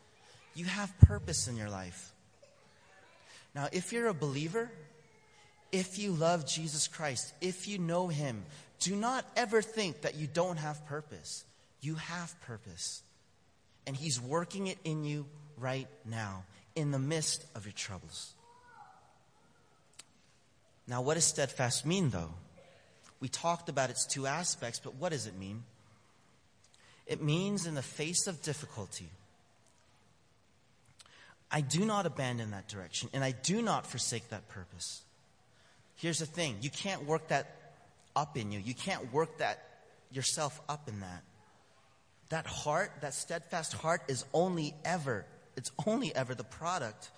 You 0.55 0.65
have 0.65 0.99
purpose 1.01 1.47
in 1.47 1.57
your 1.57 1.69
life. 1.69 2.13
Now, 3.55 3.69
if 3.71 3.93
you're 3.93 4.09
a 4.09 4.15
believer, 4.15 4.71
if 5.73 5.99
you 5.99 6.13
love 6.13 6.47
Jesus 6.47 6.89
Christ, 6.89 7.33
if 7.41 7.69
you 7.69 7.79
know 7.79 8.09
Him, 8.09 8.45
do 8.81 8.97
not 8.97 9.25
ever 9.37 9.63
think 9.63 10.03
that 10.03 10.15
you 10.15 10.27
don't 10.27 10.57
have 10.57 10.87
purpose. 10.87 11.45
You 11.81 11.97
have 11.97 12.41
purpose. 12.43 13.03
And 13.87 13.97
He's 13.97 14.21
working 14.21 14.67
it 14.67 14.79
in 14.85 15.05
you 15.05 15.27
right 15.57 15.89
now, 16.05 16.45
in 16.75 16.91
the 16.91 16.99
midst 16.99 17.45
of 17.55 17.65
your 17.67 17.73
troubles. 17.73 18.33
Now, 20.87 21.03
what 21.03 21.15
does 21.15 21.25
steadfast 21.25 21.85
mean, 21.85 22.11
though? 22.11 22.31
We 23.21 23.29
talked 23.29 23.69
about 23.69 23.91
its 23.91 24.07
two 24.07 24.27
aspects, 24.27 24.81
but 24.83 24.95
what 24.95 25.13
does 25.13 25.27
it 25.27 25.37
mean? 25.37 25.65
It 27.07 27.23
means 27.23 27.67
in 27.67 27.75
the 27.75 27.83
face 27.83 28.27
of 28.27 28.43
difficulty, 28.43 29.09
I 31.51 31.63
do 31.63 31.85
not 31.85 32.07
abandon 32.07 32.51
that 32.51 32.69
direction 32.69 33.09
and 33.13 33.25
I 33.25 33.33
do 33.33 33.63
not 33.63 33.87
forsake 33.87 34.29
that 34.29 34.49
purpose. 34.49 35.03
Here's 35.99 36.19
the 36.19 36.27
thing 36.27 36.57
you 36.61 36.71
can't 36.71 37.05
work 37.05 37.29
that 37.29 37.55
up 38.17 38.37
in 38.37 38.51
you, 38.51 38.61
you 38.61 38.75
can't 38.75 39.13
work 39.13 39.39
that 39.39 39.63
yourself 40.11 40.61
up 40.69 40.89
in 40.89 41.01
that. 41.01 41.23
That 42.31 42.47
heart, 42.47 42.93
that 43.01 43.15
steadfast 43.15 43.73
heart, 43.73 44.03
is 44.09 44.25
only 44.33 44.75
ever, 44.85 45.27
it's 45.57 45.71
only 45.87 46.15
ever 46.15 46.35
the 46.35 46.45
product 46.45 47.11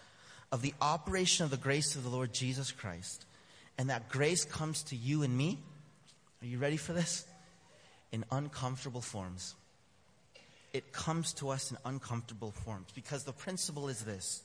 of 0.51 0.63
the 0.63 0.75
operation 0.81 1.45
of 1.45 1.51
the 1.51 1.57
grace 1.57 1.95
of 1.95 2.05
the 2.05 2.11
Lord 2.11 2.33
Jesus 2.33 2.73
Christ. 2.73 3.27
And 3.77 3.91
that 3.91 4.09
grace 4.09 4.45
comes 4.45 4.83
to 4.85 4.97
you 4.97 5.23
and 5.23 5.37
me. 5.37 5.59
Are 6.43 6.47
you 6.47 6.59
ready 6.59 6.77
for 6.77 6.93
this? 6.93 7.25
In 8.13 8.25
uncomfortable 8.31 9.01
forms. 9.01 9.55
It 10.73 10.93
comes 10.93 11.33
to 11.35 11.51
us 11.51 11.71
in 11.71 11.77
uncomfortable 11.85 12.53
forms 12.53 12.89
because 12.95 13.25
the 13.25 13.33
principle 13.33 13.89
is 13.89 14.01
this 14.05 14.43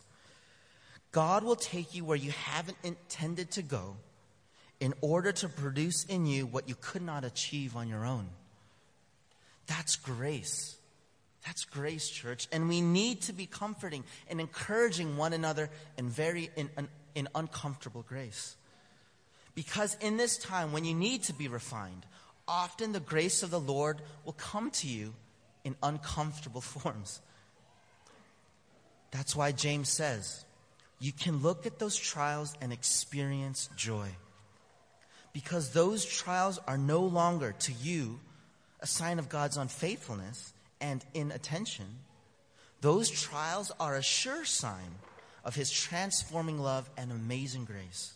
God 1.12 1.44
will 1.44 1.56
take 1.56 1.96
you 1.96 2.04
where 2.04 2.18
you 2.18 2.32
haven't 2.32 2.78
intended 2.84 3.52
to 3.52 3.62
go 3.62 3.96
in 4.86 4.94
order 5.02 5.32
to 5.32 5.50
produce 5.50 6.04
in 6.04 6.28
you 6.28 6.46
what 6.46 6.70
you 6.70 6.76
could 6.80 7.02
not 7.02 7.24
achieve 7.24 7.76
on 7.76 7.88
your 7.88 8.06
own. 8.06 8.28
That's 9.66 9.96
grace. 9.96 10.78
That's 11.44 11.66
grace, 11.66 12.08
church. 12.08 12.48
And 12.52 12.70
we 12.70 12.82
need 12.82 13.24
to 13.24 13.34
be 13.34 13.48
comforting 13.48 14.04
and 14.30 14.40
encouraging 14.40 15.18
one 15.18 15.34
another 15.34 15.72
in 15.98 16.08
very 16.08 16.52
in, 16.56 16.70
in, 16.78 16.88
in 17.16 17.28
uncomfortable 17.34 18.06
grace. 18.08 18.56
Because 19.56 19.98
in 20.02 20.18
this 20.18 20.38
time 20.38 20.72
when 20.72 20.86
you 20.86 20.94
need 20.94 21.24
to 21.24 21.34
be 21.34 21.48
refined, 21.48 22.06
often 22.48 22.92
the 22.92 23.00
grace 23.00 23.42
of 23.42 23.50
the 23.50 23.60
Lord 23.60 24.04
will 24.24 24.34
come 24.34 24.70
to 24.70 24.88
you 24.88 25.16
in 25.64 25.76
uncomfortable 25.82 26.62
forms. 26.76 27.22
That's 29.10 29.36
why 29.36 29.52
James 29.52 29.90
says, 29.90 30.46
you 31.00 31.12
can 31.12 31.38
look 31.38 31.66
at 31.66 31.80
those 31.80 31.96
trials 31.96 32.56
and 32.62 32.72
experience 32.72 33.68
joy 33.76 34.10
because 35.36 35.72
those 35.72 36.06
trials 36.06 36.62
are 36.66 36.78
no 36.78 37.02
longer 37.02 37.54
to 37.60 37.74
you 37.74 38.22
a 38.80 38.88
sign 38.88 39.20
of 39.20 39.28
God's 39.28 39.58
unfaithfulness 39.58 40.54
and 40.80 41.04
inattention. 41.14 41.88
Those 42.80 43.10
trials 43.10 43.70
are 43.78 43.98
a 43.98 44.02
sure 44.02 44.46
sign 44.46 44.96
of 45.44 45.54
his 45.54 45.70
transforming 45.70 46.58
love 46.58 46.90
and 46.98 47.12
amazing 47.12 47.66
grace. 47.66 48.14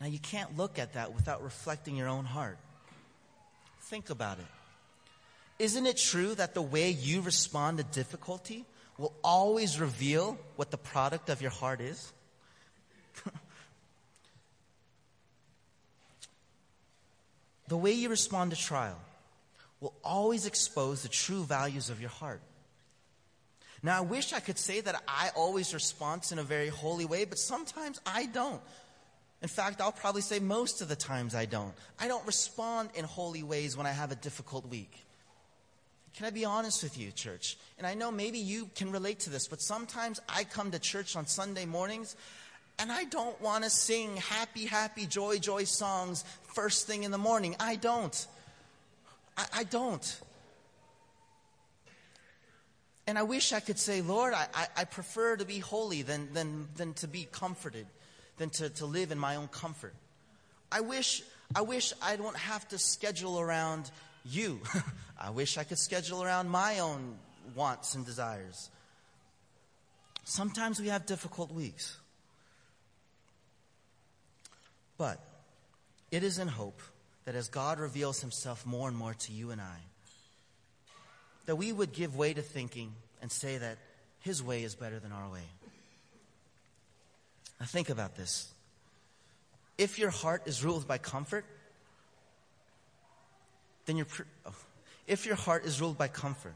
Now, 0.00 0.06
you 0.06 0.18
can't 0.18 0.56
look 0.56 0.78
at 0.78 0.94
that 0.94 1.12
without 1.12 1.44
reflecting 1.44 1.96
your 1.96 2.08
own 2.08 2.24
heart. 2.24 2.56
Think 3.82 4.08
about 4.08 4.38
it. 4.38 4.46
Isn't 5.58 5.84
it 5.84 5.98
true 5.98 6.34
that 6.36 6.54
the 6.54 6.62
way 6.62 6.88
you 6.88 7.20
respond 7.20 7.76
to 7.76 7.84
difficulty 7.84 8.64
will 8.96 9.12
always 9.22 9.78
reveal 9.78 10.38
what 10.56 10.70
the 10.70 10.78
product 10.78 11.28
of 11.28 11.42
your 11.42 11.50
heart 11.50 11.82
is? 11.82 12.10
The 17.74 17.78
way 17.78 17.90
you 17.90 18.08
respond 18.08 18.52
to 18.52 18.56
trial 18.56 19.00
will 19.80 19.94
always 20.04 20.46
expose 20.46 21.02
the 21.02 21.08
true 21.08 21.42
values 21.42 21.90
of 21.90 22.00
your 22.00 22.08
heart. 22.08 22.40
Now, 23.82 23.98
I 23.98 24.00
wish 24.02 24.32
I 24.32 24.38
could 24.38 24.60
say 24.60 24.80
that 24.80 25.02
I 25.08 25.30
always 25.34 25.74
respond 25.74 26.24
in 26.30 26.38
a 26.38 26.44
very 26.44 26.68
holy 26.68 27.04
way, 27.04 27.24
but 27.24 27.36
sometimes 27.36 28.00
I 28.06 28.26
don't. 28.26 28.60
In 29.42 29.48
fact, 29.48 29.80
I'll 29.80 29.90
probably 29.90 30.22
say 30.22 30.38
most 30.38 30.82
of 30.82 30.88
the 30.88 30.94
times 30.94 31.34
I 31.34 31.46
don't. 31.46 31.74
I 31.98 32.06
don't 32.06 32.24
respond 32.28 32.90
in 32.94 33.04
holy 33.04 33.42
ways 33.42 33.76
when 33.76 33.88
I 33.88 33.90
have 33.90 34.12
a 34.12 34.14
difficult 34.14 34.68
week. 34.68 35.04
Can 36.16 36.26
I 36.26 36.30
be 36.30 36.44
honest 36.44 36.80
with 36.84 36.96
you, 36.96 37.10
church? 37.10 37.58
And 37.76 37.88
I 37.88 37.94
know 37.94 38.12
maybe 38.12 38.38
you 38.38 38.70
can 38.76 38.92
relate 38.92 39.18
to 39.20 39.30
this, 39.30 39.48
but 39.48 39.60
sometimes 39.60 40.20
I 40.28 40.44
come 40.44 40.70
to 40.70 40.78
church 40.78 41.16
on 41.16 41.26
Sunday 41.26 41.66
mornings 41.66 42.14
and 42.78 42.90
I 42.90 43.04
don't 43.04 43.40
want 43.40 43.64
to 43.64 43.70
sing 43.70 44.16
happy, 44.16 44.66
happy, 44.66 45.06
joy, 45.06 45.38
joy 45.38 45.64
songs 45.64 46.24
first 46.54 46.86
thing 46.86 47.04
in 47.04 47.10
the 47.10 47.18
morning. 47.18 47.56
I 47.60 47.76
don't. 47.76 48.26
I, 49.36 49.46
I 49.56 49.64
don't. 49.64 50.20
And 53.06 53.18
I 53.18 53.22
wish 53.22 53.52
I 53.52 53.60
could 53.60 53.78
say, 53.78 54.00
Lord, 54.00 54.32
I, 54.32 54.46
I, 54.54 54.66
I, 54.78 54.84
prefer 54.84 55.36
to 55.36 55.44
be 55.44 55.58
holy 55.58 56.02
than, 56.02 56.32
than, 56.32 56.68
than 56.76 56.94
to 56.94 57.06
be 57.06 57.28
comforted, 57.30 57.86
than 58.38 58.48
to, 58.50 58.70
to 58.70 58.86
live 58.86 59.12
in 59.12 59.18
my 59.18 59.36
own 59.36 59.48
comfort. 59.48 59.94
I 60.72 60.80
wish, 60.80 61.22
I 61.54 61.60
wish 61.60 61.92
I 62.00 62.16
don't 62.16 62.36
have 62.36 62.66
to 62.68 62.78
schedule 62.78 63.38
around 63.38 63.90
you. 64.24 64.60
I 65.20 65.30
wish 65.30 65.58
I 65.58 65.64
could 65.64 65.78
schedule 65.78 66.22
around 66.22 66.48
my 66.48 66.78
own 66.78 67.16
wants 67.54 67.94
and 67.94 68.06
desires. 68.06 68.70
Sometimes 70.24 70.80
we 70.80 70.88
have 70.88 71.04
difficult 71.04 71.52
weeks. 71.52 71.98
But 74.96 75.20
it 76.10 76.22
is 76.22 76.38
in 76.38 76.48
hope 76.48 76.80
that 77.24 77.34
as 77.34 77.48
God 77.48 77.78
reveals 77.78 78.20
himself 78.20 78.64
more 78.66 78.88
and 78.88 78.96
more 78.96 79.14
to 79.14 79.32
you 79.32 79.50
and 79.50 79.60
I, 79.60 79.78
that 81.46 81.56
we 81.56 81.72
would 81.72 81.92
give 81.92 82.16
way 82.16 82.32
to 82.34 82.42
thinking 82.42 82.92
and 83.20 83.30
say 83.30 83.58
that 83.58 83.78
His 84.20 84.42
way 84.42 84.62
is 84.62 84.74
better 84.74 84.98
than 84.98 85.12
our 85.12 85.28
way. 85.30 85.44
Now, 87.60 87.66
think 87.66 87.88
about 87.88 88.16
this. 88.16 88.52
If 89.78 89.98
your 89.98 90.10
heart 90.10 90.42
is 90.46 90.64
ruled 90.64 90.86
by 90.86 90.98
comfort, 90.98 91.44
then 93.86 93.96
you're. 93.96 94.06
Pre- 94.06 94.26
oh. 94.46 94.54
If 95.06 95.26
your 95.26 95.36
heart 95.36 95.66
is 95.66 95.80
ruled 95.80 95.98
by 95.98 96.08
comfort, 96.08 96.54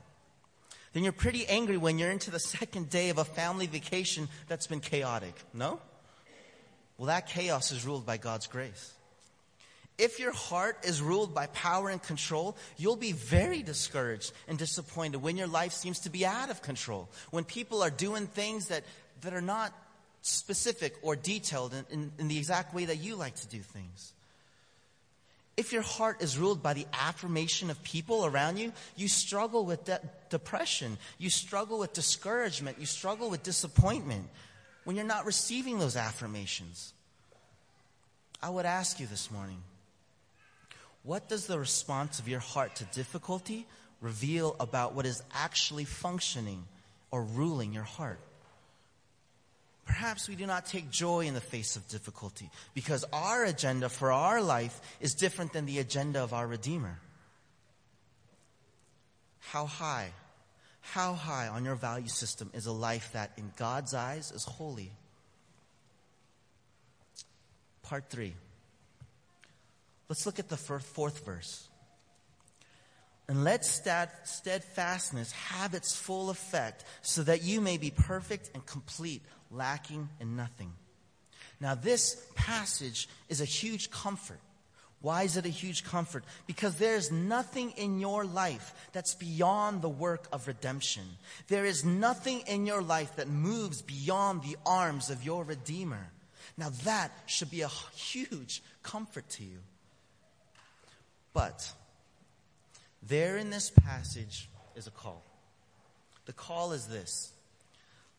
then 0.93 1.03
you're 1.03 1.13
pretty 1.13 1.47
angry 1.47 1.77
when 1.77 1.99
you're 1.99 2.11
into 2.11 2.31
the 2.31 2.41
second 2.41 2.89
day 2.89 3.11
of 3.11 3.19
a 3.19 3.25
family 3.25 3.67
vacation 3.67 4.29
that's 4.49 4.67
been 4.67 4.81
chaotic. 4.81 5.35
No? 5.53 5.81
Well, 6.99 7.07
that 7.07 7.29
chaos 7.29 7.71
is 7.71 7.87
ruled 7.87 8.05
by 8.05 8.17
God's 8.17 8.49
grace. 8.49 8.93
If 9.99 10.21
your 10.21 10.33
heart 10.33 10.79
is 10.85 11.01
ruled 11.01 11.35
by 11.35 11.47
power 11.47 11.89
and 11.89 12.03
control, 12.03 12.57
you'll 12.77 12.97
be 12.97 13.13
very 13.13 13.63
discouraged 13.63 14.33
and 14.47 14.59
disappointed 14.59 15.23
when 15.23 15.37
your 15.37 15.47
life 15.49 15.73
seems 15.73 16.01
to 16.01 16.11
be 16.11 16.27
out 16.27 16.51
of 16.51 16.63
control. 16.63 17.09
When 17.31 17.45
people 17.45 17.83
are 17.83 17.91
doing 17.91 18.27
things 18.27 18.69
that, 18.69 18.85
that 19.23 19.33
are 19.33 19.41
not 19.41 19.73
specific 20.23 20.95
or 21.03 21.17
detailed 21.17 21.73
in, 21.75 21.85
in, 21.91 22.13
in 22.19 22.29
the 22.29 22.37
exact 22.37 22.75
way 22.75 22.85
that 22.85 22.99
you 22.99 23.17
like 23.17 23.35
to 23.37 23.49
do 23.49 23.61
things. 23.61 24.13
If 25.57 25.73
your 25.73 25.83
heart 25.83 26.23
is 26.23 26.39
ruled 26.39 26.63
by 26.63 26.75
the 26.75 26.87
affirmation 26.93 27.69
of 27.69 27.83
people 27.83 28.25
around 28.25 28.59
you, 28.59 28.73
you 28.95 29.09
struggle 29.09 29.65
with 29.65 29.85
de- 29.85 30.01
depression. 30.31 30.97
You 31.19 31.31
struggle 31.31 31.81
with 31.81 31.93
discouragement. 31.93 32.79
You 32.79 32.87
struggle 32.87 33.31
with 33.31 33.43
disappointment 33.43 34.29
when 34.89 34.97
you're 34.97 35.05
not 35.05 35.27
receiving 35.27 35.79
those 35.79 35.97
affirmations. 35.97 36.95
I 38.43 38.49
would 38.49 38.65
ask 38.65 38.99
you 38.99 39.07
this 39.07 39.31
morning 39.31 39.59
what 41.03 41.29
does 41.29 41.47
the 41.47 41.59
response 41.59 42.19
of 42.19 42.27
your 42.27 42.41
heart 42.41 42.77
to 42.77 42.85
difficulty 42.85 43.67
reveal 44.01 44.57
about 44.59 44.95
what 44.95 45.05
is 45.05 45.23
actually 45.35 45.85
functioning 45.85 46.65
or 47.11 47.23
ruling 47.23 47.75
your 47.75 47.83
heart? 47.83 48.19
Perhaps 49.85 50.27
we 50.27 50.37
do 50.37 50.47
not 50.47 50.65
take 50.65 50.91
joy 50.91 51.27
in 51.27 51.35
the 51.35 51.43
face 51.43 51.77
of 51.77 51.87
difficulty 51.89 52.49
because 52.73 53.05
our 53.13 53.45
agenda 53.45 53.91
for 53.91 54.11
our 54.11 54.41
life 54.41 54.81
is 55.03 55.13
different 55.13 55.53
than 55.53 55.67
the 55.67 55.81
agenda 55.81 56.23
of 56.23 56.33
our 56.33 56.47
Redeemer. 56.47 56.99
How 59.41 59.67
high, 59.67 60.13
how 60.93 61.15
high 61.15 61.49
on 61.49 61.65
your 61.65 61.75
value 61.75 62.09
system 62.09 62.51
is 62.55 62.67
a 62.67 62.73
life 62.73 63.11
that 63.13 63.33
in 63.37 63.53
God's 63.57 63.95
eyes 63.95 64.33
is 64.33 64.45
holy? 64.45 64.93
Part 67.83 68.11
three. 68.11 68.35
Let's 70.09 70.25
look 70.27 70.39
at 70.39 70.49
the 70.49 70.57
fourth 70.57 71.25
verse. 71.25 71.69
And 73.29 73.45
let 73.45 73.65
steadfastness 73.65 75.33
have 75.33 75.75
its 75.75 75.95
full 75.95 76.31
effect 76.31 76.85
so 77.03 77.23
that 77.25 77.43
you 77.43 77.61
may 77.61 77.77
be 77.77 77.91
perfect 77.91 78.51
and 78.55 78.65
complete, 78.65 79.23
lacking 79.51 80.09
in 80.21 80.35
nothing. 80.35 80.73
Now, 81.61 81.75
this 81.75 82.25
passage 82.35 83.09
is 83.29 83.43
a 83.43 83.45
huge 83.45 83.91
comfort. 83.91 84.41
Why 85.01 85.23
is 85.23 85.37
it 85.37 85.47
a 85.47 85.51
huge 85.51 85.85
comfort? 85.85 86.25
Because 86.47 86.75
there's 86.77 87.13
nothing 87.13 87.71
in 87.77 88.01
your 88.01 88.25
life 88.25 88.75
that's 88.93 89.15
beyond 89.15 89.81
the 89.81 89.89
work 89.89 90.27
of 90.33 90.49
redemption. 90.49 91.05
There 91.47 91.65
is 91.65 91.85
nothing 91.85 92.41
in 92.49 92.67
your 92.67 92.83
life 92.83 93.15
that 93.17 93.29
moves 93.29 93.81
beyond 93.81 94.43
the 94.43 94.57
arms 94.67 95.09
of 95.09 95.25
your 95.25 95.45
Redeemer. 95.45 96.09
Now, 96.57 96.71
that 96.85 97.13
should 97.27 97.51
be 97.51 97.63
a 97.63 97.69
huge 97.69 98.61
comfort 98.83 99.29
to 99.31 99.45
you. 99.45 99.59
But 101.33 101.73
there 103.01 103.37
in 103.37 103.51
this 103.51 103.71
passage 103.71 104.49
is 104.75 104.89
a 104.89 104.91
call. 104.91 105.23
The 106.27 106.33
call 106.33 106.73
is 106.73 106.87
this 106.87 107.33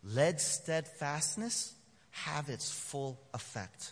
let 0.03 0.39
steadfastness 0.39 1.73
have 2.11 2.47
its 2.47 2.71
full 2.71 3.19
effect. 3.33 3.91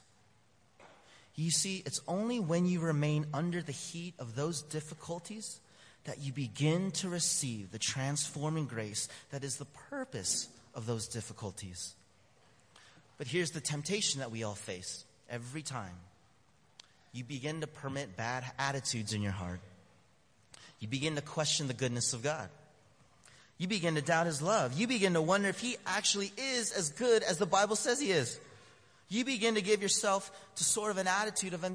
You 1.37 1.51
see, 1.51 1.83
it's 1.85 2.01
only 2.07 2.39
when 2.39 2.65
you 2.65 2.79
remain 2.79 3.27
under 3.31 3.61
the 3.61 3.71
heat 3.71 4.15
of 4.17 4.35
those 4.35 4.63
difficulties 4.63 5.59
that 6.05 6.19
you 6.19 6.33
begin 6.33 6.89
to 6.91 7.09
receive 7.09 7.71
the 7.71 7.77
transforming 7.77 8.65
grace 8.65 9.07
that 9.29 9.43
is 9.43 9.57
the 9.57 9.65
purpose 9.89 10.49
of 10.73 10.87
those 10.87 11.07
difficulties. 11.07 11.93
But 13.19 13.27
here's 13.27 13.51
the 13.51 13.61
temptation 13.61 14.19
that 14.19 14.31
we 14.31 14.43
all 14.43 14.55
face 14.55 15.05
every 15.29 15.61
time 15.61 15.93
you 17.13 17.23
begin 17.23 17.61
to 17.61 17.67
permit 17.67 18.17
bad 18.17 18.43
attitudes 18.57 19.13
in 19.13 19.21
your 19.21 19.31
heart. 19.31 19.59
You 20.79 20.87
begin 20.87 21.15
to 21.15 21.21
question 21.21 21.67
the 21.67 21.73
goodness 21.73 22.13
of 22.13 22.23
God. 22.23 22.49
You 23.57 23.67
begin 23.67 23.95
to 23.95 24.01
doubt 24.01 24.27
his 24.27 24.41
love. 24.41 24.73
You 24.73 24.87
begin 24.87 25.13
to 25.13 25.21
wonder 25.21 25.49
if 25.49 25.59
he 25.59 25.77
actually 25.85 26.31
is 26.37 26.71
as 26.71 26.89
good 26.89 27.23
as 27.23 27.37
the 27.37 27.47
Bible 27.47 27.75
says 27.75 27.99
he 27.99 28.11
is. 28.11 28.39
You 29.09 29.23
begin 29.23 29.55
to 29.55 29.61
give 29.61 29.81
yourself 29.81 30.31
to 30.55 30.63
sort 30.63 30.91
of 30.91 30.97
an 30.97 31.07
attitude 31.07 31.53
of, 31.53 31.65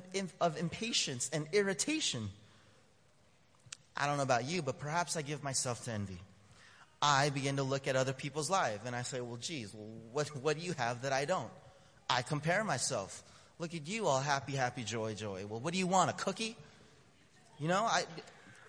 of 0.41 0.59
impatience 0.59 1.31
and 1.33 1.47
irritation. 1.53 2.29
I 3.97 4.07
don't 4.07 4.17
know 4.17 4.23
about 4.23 4.45
you, 4.45 4.63
but 4.63 4.79
perhaps 4.79 5.17
I 5.17 5.23
give 5.23 5.43
myself 5.43 5.85
to 5.85 5.93
envy. 5.93 6.19
I 7.01 7.31
begin 7.31 7.57
to 7.57 7.63
look 7.63 7.89
at 7.89 7.97
other 7.97 8.13
people's 8.13 8.49
lives 8.49 8.87
and 8.87 8.95
I 8.95 9.03
say, 9.03 9.21
well, 9.21 9.37
geez, 9.37 9.75
what, 10.13 10.29
what 10.37 10.59
do 10.59 10.65
you 10.65 10.75
have 10.79 11.03
that 11.03 11.13
I 11.13 11.25
don't? 11.25 11.51
I 12.09 12.23
compare 12.23 12.63
myself. 12.65 13.23
Look 13.59 13.75
at 13.75 13.89
you 13.89 14.07
all 14.07 14.21
happy, 14.21 14.53
happy, 14.53 14.85
joy, 14.85 15.15
joy. 15.15 15.45
Well, 15.49 15.61
what 15.61 15.73
do 15.73 15.79
you 15.79 15.87
want? 15.87 16.11
A 16.11 16.13
cookie? 16.13 16.57
You 17.59 17.69
know, 17.69 17.85
I, 17.85 18.05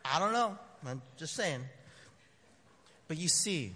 I 0.06 0.20
don't 0.20 0.34
know. 0.34 0.58
I'm 0.86 1.02
just 1.18 1.36
saying. 1.36 1.62
But 3.08 3.18
you 3.18 3.28
see, 3.28 3.74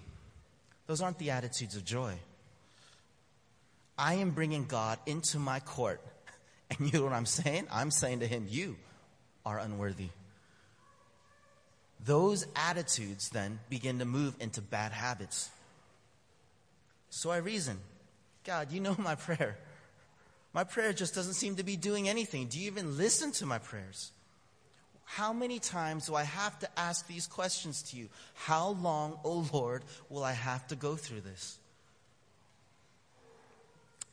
those 0.88 1.02
aren't 1.02 1.20
the 1.20 1.32
attitudes 1.32 1.76
of 1.76 1.86
joy. 1.86 2.14
I 3.98 4.16
am 4.16 4.32
bringing 4.32 4.66
God 4.66 5.00
into 5.06 5.40
my 5.40 5.60
court. 5.60 6.02
And 6.70 6.92
you 6.92 7.00
know 7.00 7.06
what 7.06 7.14
I'm 7.14 7.26
saying? 7.26 7.66
I'm 7.72 7.92
saying 7.92 8.20
to 8.20 8.28
him, 8.28 8.46
You 8.50 8.76
are 9.46 9.58
unworthy. 9.58 10.10
Those 12.04 12.46
attitudes 12.58 13.30
then 13.30 13.60
begin 13.70 14.00
to 14.00 14.06
move 14.06 14.36
into 14.42 14.62
bad 14.62 14.92
habits. 14.92 15.50
So 17.10 17.30
I 17.30 17.38
reason, 17.38 17.80
God, 18.44 18.74
you 18.74 18.82
know 18.82 18.96
my 18.98 19.16
prayer. 19.16 19.58
My 20.54 20.64
prayer 20.66 20.92
just 20.92 21.16
doesn't 21.16 21.36
seem 21.36 21.56
to 21.56 21.64
be 21.64 21.78
doing 21.78 22.10
anything. 22.10 22.48
Do 22.48 22.60
you 22.60 22.68
even 22.68 22.98
listen 22.98 23.32
to 23.34 23.46
my 23.46 23.60
prayers? 23.60 24.12
How 25.06 25.32
many 25.32 25.60
times 25.60 26.08
do 26.08 26.16
I 26.16 26.24
have 26.24 26.60
to 26.60 26.80
ask 26.80 27.08
these 27.08 27.28
questions 27.28 27.82
to 27.84 27.98
you? 27.98 28.10
How 28.34 28.70
long, 28.70 29.14
O 29.24 29.32
oh 29.32 29.48
Lord, 29.54 29.84
will 30.10 30.24
I 30.24 30.34
have 30.34 30.68
to 30.68 30.76
go 30.76 30.98
through 30.98 31.22
this? 31.22 31.60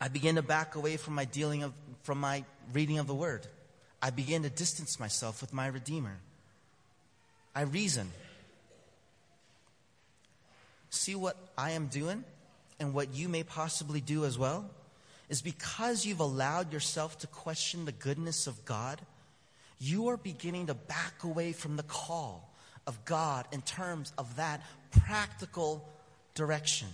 I 0.00 0.08
begin 0.08 0.36
to 0.36 0.42
back 0.42 0.74
away 0.74 0.96
from 0.96 1.14
my 1.14 1.24
dealing 1.24 1.62
of, 1.62 1.72
from 2.02 2.18
my 2.20 2.44
reading 2.72 2.98
of 2.98 3.06
the 3.06 3.14
word. 3.14 3.46
I 4.02 4.10
begin 4.10 4.42
to 4.42 4.50
distance 4.50 5.00
myself 5.00 5.40
with 5.40 5.52
my 5.52 5.66
Redeemer. 5.66 6.18
I 7.54 7.62
reason. 7.62 8.10
See 10.90 11.14
what 11.14 11.36
I 11.56 11.70
am 11.72 11.86
doing 11.86 12.24
and 12.78 12.92
what 12.92 13.14
you 13.14 13.28
may 13.28 13.42
possibly 13.42 14.00
do 14.00 14.24
as 14.24 14.36
well? 14.36 14.68
is 15.28 15.42
because 15.42 16.04
you've 16.04 16.20
allowed 16.20 16.72
yourself 16.72 17.18
to 17.18 17.26
question 17.26 17.84
the 17.84 17.92
goodness 17.92 18.46
of 18.46 18.64
God, 18.64 19.00
you 19.78 20.08
are 20.08 20.16
beginning 20.16 20.66
to 20.66 20.74
back 20.74 21.24
away 21.24 21.52
from 21.52 21.76
the 21.76 21.82
call 21.82 22.52
of 22.86 23.04
God 23.04 23.46
in 23.52 23.62
terms 23.62 24.12
of 24.18 24.36
that 24.36 24.60
practical 24.90 25.88
direction, 26.34 26.88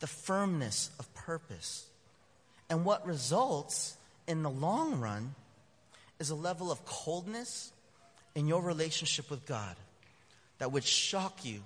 the 0.00 0.06
firmness 0.06 0.90
of 0.98 1.12
purpose. 1.14 1.87
And 2.70 2.84
what 2.84 3.06
results 3.06 3.96
in 4.26 4.42
the 4.42 4.50
long 4.50 5.00
run 5.00 5.34
is 6.18 6.30
a 6.30 6.34
level 6.34 6.70
of 6.70 6.84
coldness 6.84 7.72
in 8.34 8.46
your 8.46 8.62
relationship 8.62 9.30
with 9.30 9.46
God. 9.46 9.76
that 10.58 10.72
would 10.72 10.84
shock 10.84 11.44
you, 11.44 11.62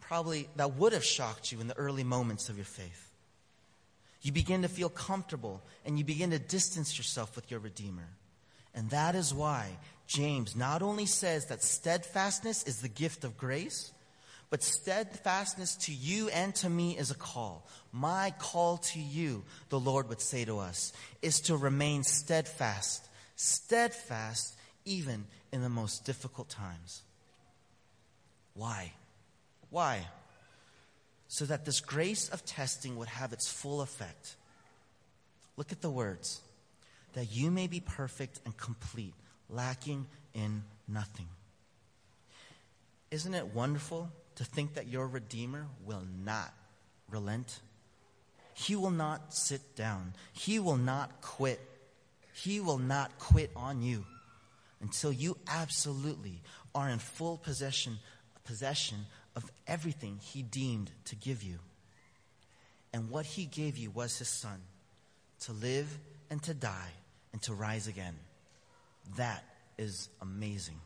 probably 0.00 0.48
that 0.56 0.76
would 0.76 0.92
have 0.92 1.04
shocked 1.04 1.52
you 1.52 1.60
in 1.60 1.66
the 1.66 1.76
early 1.76 2.04
moments 2.04 2.48
of 2.48 2.56
your 2.56 2.64
faith. 2.64 3.10
You 4.22 4.32
begin 4.32 4.62
to 4.62 4.68
feel 4.68 4.88
comfortable 4.88 5.62
and 5.84 5.98
you 5.98 6.04
begin 6.04 6.30
to 6.30 6.38
distance 6.38 6.96
yourself 6.96 7.36
with 7.36 7.50
your 7.50 7.60
Redeemer. 7.60 8.08
And 8.74 8.90
that 8.90 9.14
is 9.14 9.34
why 9.34 9.70
James 10.06 10.56
not 10.56 10.82
only 10.82 11.06
says 11.06 11.46
that 11.46 11.62
steadfastness 11.62 12.64
is 12.64 12.80
the 12.80 12.88
gift 12.88 13.24
of 13.24 13.36
grace, 13.36 13.92
but 14.50 14.62
steadfastness 14.62 15.76
to 15.76 15.92
you 15.92 16.28
and 16.30 16.54
to 16.56 16.70
me 16.70 16.96
is 16.96 17.10
a 17.10 17.14
call. 17.14 17.66
My 17.92 18.32
call 18.38 18.78
to 18.78 18.98
you, 18.98 19.44
the 19.68 19.78
Lord 19.78 20.08
would 20.08 20.20
say 20.20 20.44
to 20.44 20.58
us, 20.58 20.92
is 21.20 21.40
to 21.42 21.56
remain 21.56 22.02
steadfast, 22.02 23.06
steadfast 23.36 24.56
even 24.84 25.26
in 25.52 25.62
the 25.62 25.68
most 25.68 26.04
difficult 26.04 26.48
times. 26.48 27.02
Why? 28.54 28.92
Why? 29.70 30.06
So 31.28 31.44
that 31.44 31.66
this 31.66 31.80
grace 31.80 32.30
of 32.30 32.44
testing 32.46 32.96
would 32.96 33.08
have 33.08 33.34
its 33.34 33.50
full 33.50 33.82
effect. 33.82 34.36
Look 35.58 35.72
at 35.72 35.82
the 35.82 35.90
words 35.90 36.40
that 37.12 37.26
you 37.32 37.50
may 37.50 37.66
be 37.66 37.80
perfect 37.80 38.40
and 38.44 38.56
complete, 38.56 39.14
lacking 39.50 40.06
in 40.34 40.62
nothing. 40.86 41.26
Isn't 43.10 43.34
it 43.34 43.54
wonderful 43.54 44.10
to 44.38 44.44
think 44.44 44.74
that 44.74 44.86
your 44.86 45.08
Redeemer 45.08 45.66
will 45.84 46.04
not 46.24 46.54
relent? 47.10 47.58
He 48.54 48.76
will 48.76 48.92
not 48.92 49.34
sit 49.34 49.74
down. 49.74 50.14
He 50.32 50.60
will 50.60 50.76
not 50.76 51.20
quit. 51.20 51.60
He 52.34 52.60
will 52.60 52.78
not 52.78 53.18
quit 53.18 53.50
on 53.56 53.82
you 53.82 54.04
until 54.80 55.10
you 55.10 55.36
absolutely 55.48 56.40
are 56.72 56.88
in 56.88 57.00
full 57.00 57.36
possession, 57.36 57.98
possession 58.44 58.98
of 59.34 59.50
everything 59.66 60.20
He 60.22 60.42
deemed 60.42 60.92
to 61.06 61.16
give 61.16 61.42
you. 61.42 61.58
And 62.92 63.10
what 63.10 63.26
He 63.26 63.44
gave 63.44 63.76
you 63.76 63.90
was 63.90 64.18
His 64.18 64.28
Son 64.28 64.60
to 65.40 65.52
live 65.52 65.98
and 66.30 66.40
to 66.44 66.54
die 66.54 66.92
and 67.32 67.42
to 67.42 67.54
rise 67.54 67.88
again. 67.88 68.14
That 69.16 69.44
is 69.78 70.08
amazing. 70.22 70.80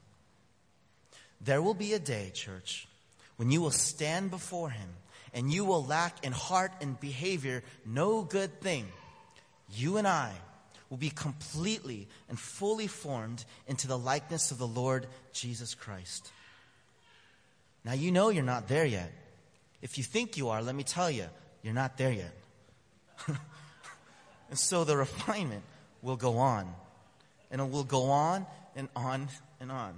There 1.42 1.60
will 1.60 1.74
be 1.74 1.92
a 1.92 1.98
day, 1.98 2.30
church, 2.32 2.88
when 3.42 3.50
you 3.50 3.60
will 3.60 3.72
stand 3.72 4.30
before 4.30 4.70
Him 4.70 4.88
and 5.34 5.52
you 5.52 5.64
will 5.64 5.84
lack 5.84 6.24
in 6.24 6.30
heart 6.30 6.70
and 6.80 7.00
behavior 7.00 7.64
no 7.84 8.22
good 8.22 8.60
thing. 8.60 8.86
You 9.74 9.96
and 9.96 10.06
I 10.06 10.30
will 10.88 10.96
be 10.96 11.10
completely 11.10 12.06
and 12.28 12.38
fully 12.38 12.86
formed 12.86 13.44
into 13.66 13.88
the 13.88 13.98
likeness 13.98 14.52
of 14.52 14.58
the 14.58 14.66
Lord 14.68 15.08
Jesus 15.32 15.74
Christ. 15.74 16.30
Now, 17.84 17.94
you 17.94 18.12
know 18.12 18.28
you're 18.28 18.44
not 18.44 18.68
there 18.68 18.86
yet. 18.86 19.10
If 19.80 19.98
you 19.98 20.04
think 20.04 20.36
you 20.36 20.50
are, 20.50 20.62
let 20.62 20.76
me 20.76 20.84
tell 20.84 21.10
you, 21.10 21.26
you're 21.64 21.74
not 21.74 21.98
there 21.98 22.12
yet. 22.12 22.34
and 24.50 24.56
so 24.56 24.84
the 24.84 24.96
refinement 24.96 25.64
will 26.00 26.14
go 26.14 26.38
on. 26.38 26.72
And 27.50 27.60
it 27.60 27.68
will 27.68 27.82
go 27.82 28.04
on 28.04 28.46
and 28.76 28.88
on 28.94 29.26
and 29.58 29.72
on. 29.72 29.94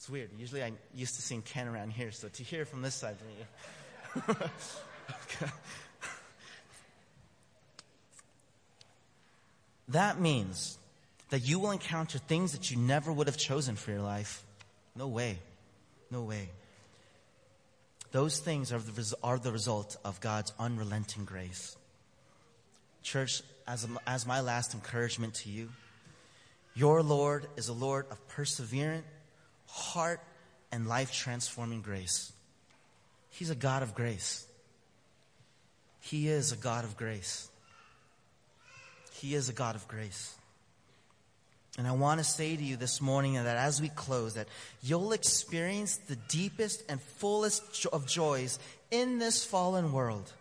It's 0.00 0.08
weird. 0.08 0.30
Usually 0.38 0.62
I'm 0.62 0.78
used 0.94 1.16
to 1.16 1.20
seeing 1.20 1.42
Ken 1.42 1.68
around 1.68 1.90
here, 1.90 2.10
so 2.10 2.28
to 2.28 2.42
hear 2.42 2.64
from 2.64 2.80
this 2.80 2.94
side 2.94 3.16
to 3.18 3.24
me. 3.26 4.34
okay. 5.44 5.52
That 9.88 10.18
means 10.18 10.78
that 11.28 11.40
you 11.40 11.58
will 11.58 11.72
encounter 11.72 12.18
things 12.18 12.52
that 12.52 12.70
you 12.70 12.78
never 12.78 13.12
would 13.12 13.26
have 13.26 13.36
chosen 13.36 13.74
for 13.76 13.90
your 13.90 14.00
life. 14.00 14.42
No 14.96 15.08
way. 15.08 15.38
No 16.10 16.22
way. 16.22 16.48
Those 18.12 18.38
things 18.38 18.72
are 18.72 18.78
the, 18.78 19.14
are 19.22 19.38
the 19.38 19.52
result 19.52 19.96
of 20.02 20.20
God's 20.20 20.52
unrelenting 20.58 21.24
grace. 21.26 21.76
Church, 23.02 23.42
as, 23.66 23.86
as 24.06 24.26
my 24.26 24.40
last 24.40 24.72
encouragement 24.74 25.34
to 25.34 25.50
you, 25.50 25.70
your 26.74 27.02
Lord 27.02 27.48
is 27.56 27.68
a 27.68 27.74
Lord 27.74 28.06
of 28.12 28.28
perseverant, 28.28 29.02
heart, 29.70 30.20
and 30.72 30.86
life 30.86 31.12
transforming 31.12 31.82
grace. 31.82 32.32
He's 33.30 33.50
a 33.50 33.54
God 33.54 33.82
of 33.82 33.94
grace. 33.94 34.46
He 36.00 36.28
is 36.28 36.52
a 36.52 36.56
God 36.56 36.84
of 36.84 36.96
grace. 36.96 37.48
He 39.12 39.34
is 39.34 39.48
a 39.48 39.52
God 39.52 39.74
of 39.74 39.86
grace. 39.88 40.34
And 41.78 41.86
I 41.86 41.92
want 41.92 42.18
to 42.18 42.24
say 42.24 42.56
to 42.56 42.62
you 42.62 42.76
this 42.76 43.00
morning 43.00 43.34
that 43.34 43.56
as 43.56 43.80
we 43.80 43.88
close, 43.90 44.34
that 44.34 44.48
you'll 44.82 45.12
experience 45.12 45.96
the 45.96 46.16
deepest 46.16 46.82
and 46.88 47.00
fullest 47.00 47.86
of 47.86 48.06
joys 48.06 48.58
in 48.90 49.18
this 49.18 49.44
fallen 49.44 49.92
world 49.92 50.32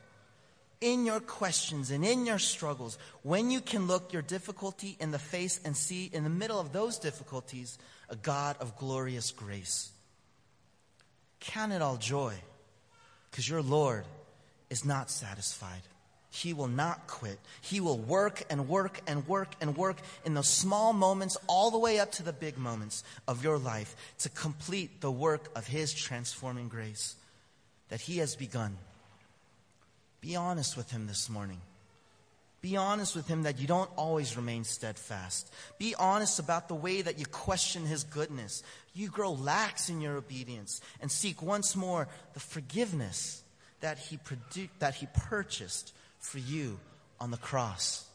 in 0.82 1.06
your 1.06 1.20
questions 1.20 1.92
and 1.92 2.06
in 2.06 2.26
your 2.26 2.40
struggles, 2.40 2.98
when 3.24 3.52
you 3.52 3.62
can 3.62 3.88
look 3.88 4.14
your 4.14 4.22
difficulty 4.22 4.96
in 5.00 5.12
the 5.12 5.20
face 5.20 5.60
and 5.66 5.76
see 5.76 6.10
in 6.12 6.24
the 6.24 6.30
middle 6.30 6.60
of 6.60 6.72
those 6.72 6.98
difficulties 6.98 7.78
a 8.10 8.16
God 8.16 8.56
of 8.60 8.78
glorious 8.78 9.32
grace. 9.32 9.92
Count 11.40 11.74
it 11.74 11.82
all 11.82 11.98
joy 11.98 12.34
because 13.30 13.48
your 13.48 13.62
Lord 13.62 14.06
is 14.70 14.86
not 14.86 15.10
satisfied. 15.10 15.82
He 16.32 16.54
will 16.54 16.68
not 16.68 17.08
quit. 17.08 17.40
He 17.62 17.82
will 17.82 17.98
work 17.98 18.44
and 18.50 18.70
work 18.70 19.02
and 19.08 19.28
work 19.28 19.56
and 19.60 19.76
work 19.76 19.98
in 20.26 20.36
those 20.36 20.48
small 20.48 20.94
moments, 20.94 21.38
all 21.48 21.72
the 21.72 21.80
way 21.80 22.00
up 22.00 22.12
to 22.14 22.24
the 22.24 22.34
big 22.34 22.58
moments 22.58 23.04
of 23.28 23.44
your 23.44 23.58
life 23.58 23.96
to 24.20 24.30
complete 24.30 25.02
the 25.02 25.12
work 25.12 25.50
of 25.56 25.66
His 25.66 25.92
transforming 25.92 26.68
grace 26.68 27.16
that 27.90 28.02
He 28.02 28.20
has 28.20 28.36
begun. 28.36 28.78
Be 30.22 30.36
honest 30.36 30.76
with 30.76 30.92
Him 30.92 31.08
this 31.08 31.30
morning. 31.30 31.62
Be 32.62 32.76
honest 32.76 33.16
with 33.16 33.28
Him 33.28 33.44
that 33.44 33.60
you 33.60 33.68
don't 33.68 33.90
always 33.96 34.36
remain 34.36 34.64
steadfast. 34.64 35.52
Be 35.78 35.96
honest 35.96 36.40
about 36.40 36.68
the 36.68 36.76
way 36.76 37.02
that 37.02 37.18
you 37.18 37.26
question 37.26 37.86
His 37.86 38.04
goodness. 38.04 38.64
You 38.94 39.10
grow 39.10 39.32
lax 39.32 39.90
in 39.90 40.02
your 40.02 40.18
obedience 40.18 40.82
and 41.02 41.10
seek 41.10 41.42
once 41.42 41.76
more 41.76 42.08
the 42.34 42.40
forgiveness 42.40 43.44
that 43.80 43.98
He, 43.98 44.18
produ- 44.18 44.70
that 44.80 44.96
he 44.96 45.08
purchased 45.14 45.94
for 46.20 46.40
you 46.40 46.80
on 47.20 47.32
the 47.32 47.38
cross. 47.38 48.06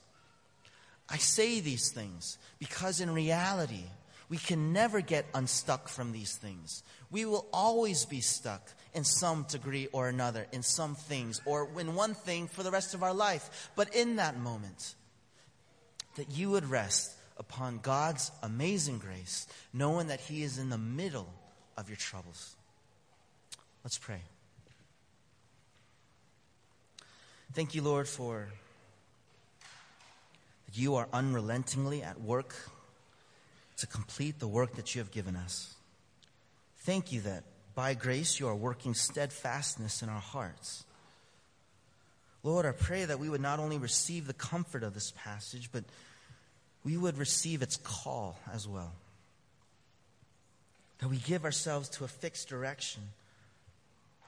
I 1.08 1.18
say 1.18 1.60
these 1.60 1.90
things 1.90 2.38
because 2.58 3.00
in 3.00 3.12
reality, 3.12 3.84
we 4.28 4.38
can 4.38 4.72
never 4.72 5.00
get 5.00 5.26
unstuck 5.34 5.88
from 5.88 6.12
these 6.12 6.36
things. 6.36 6.82
We 7.10 7.24
will 7.24 7.46
always 7.52 8.04
be 8.04 8.20
stuck 8.20 8.68
in 8.94 9.04
some 9.04 9.44
degree 9.48 9.88
or 9.92 10.08
another, 10.08 10.46
in 10.52 10.62
some 10.62 10.94
things, 10.94 11.40
or 11.44 11.68
in 11.78 11.94
one 11.94 12.14
thing 12.14 12.48
for 12.48 12.62
the 12.62 12.70
rest 12.70 12.94
of 12.94 13.02
our 13.02 13.14
life. 13.14 13.70
But 13.76 13.94
in 13.94 14.16
that 14.16 14.38
moment, 14.38 14.94
that 16.16 16.30
you 16.30 16.50
would 16.50 16.64
rest 16.64 17.12
upon 17.36 17.78
God's 17.78 18.30
amazing 18.42 18.98
grace, 18.98 19.46
knowing 19.72 20.06
that 20.06 20.20
He 20.20 20.42
is 20.42 20.58
in 20.58 20.70
the 20.70 20.78
middle 20.78 21.28
of 21.76 21.88
your 21.88 21.96
troubles. 21.96 22.54
Let's 23.82 23.98
pray. 23.98 24.22
Thank 27.52 27.74
you, 27.74 27.82
Lord, 27.82 28.08
for 28.08 28.48
that 30.66 30.78
you 30.78 30.94
are 30.96 31.08
unrelentingly 31.12 32.02
at 32.02 32.20
work 32.20 32.54
to 33.78 33.86
complete 33.86 34.38
the 34.38 34.48
work 34.48 34.74
that 34.76 34.94
you 34.94 35.00
have 35.00 35.10
given 35.10 35.36
us. 35.36 35.74
Thank 36.78 37.12
you 37.12 37.22
that 37.22 37.44
by 37.74 37.94
grace 37.94 38.38
you 38.38 38.46
are 38.46 38.54
working 38.54 38.94
steadfastness 38.94 40.02
in 40.02 40.08
our 40.08 40.20
hearts. 40.20 40.84
Lord, 42.42 42.66
I 42.66 42.72
pray 42.72 43.04
that 43.04 43.18
we 43.18 43.28
would 43.28 43.40
not 43.40 43.58
only 43.58 43.78
receive 43.78 44.26
the 44.26 44.34
comfort 44.34 44.82
of 44.82 44.94
this 44.94 45.12
passage, 45.16 45.70
but 45.72 45.84
we 46.84 46.96
would 46.96 47.18
receive 47.18 47.62
its 47.62 47.76
call 47.78 48.38
as 48.52 48.68
well. 48.68 48.92
That 50.98 51.08
we 51.08 51.16
give 51.16 51.44
ourselves 51.44 51.88
to 51.90 52.04
a 52.04 52.08
fixed 52.08 52.48
direction, 52.48 53.02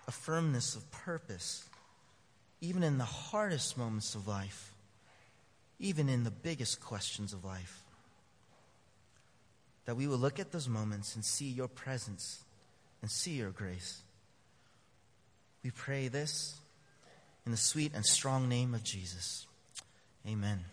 a 0.09 0.13
firmness 0.13 0.75
of 0.75 0.91
purpose, 0.91 1.69
even 2.61 2.83
in 2.83 2.99
the 2.99 3.05
hardest 3.05 3.77
moments 3.77 4.15
of 4.15 4.27
life, 4.27 4.73
even 5.79 6.09
in 6.09 6.25
the 6.25 6.31
biggest 6.31 6.81
questions 6.81 7.35
of 7.35 7.45
life 7.45 7.86
that 9.87 9.97
we 9.97 10.07
will 10.07 10.19
look 10.19 10.39
at 10.39 10.53
those 10.53 10.69
moments 10.69 11.15
and 11.15 11.25
see 11.25 11.49
your 11.49 11.69
presence 11.69 12.45
and 13.01 13.11
see 13.11 13.33
your 13.33 13.51
grace. 13.51 14.03
We 15.65 15.71
pray 15.71 16.09
this 16.09 16.61
in 17.45 17.53
the 17.53 17.59
sweet 17.59 17.93
and 17.95 18.05
strong 18.05 18.49
name 18.49 18.75
of 18.75 18.85
Jesus. 18.85 19.47
Amen. 20.29 20.65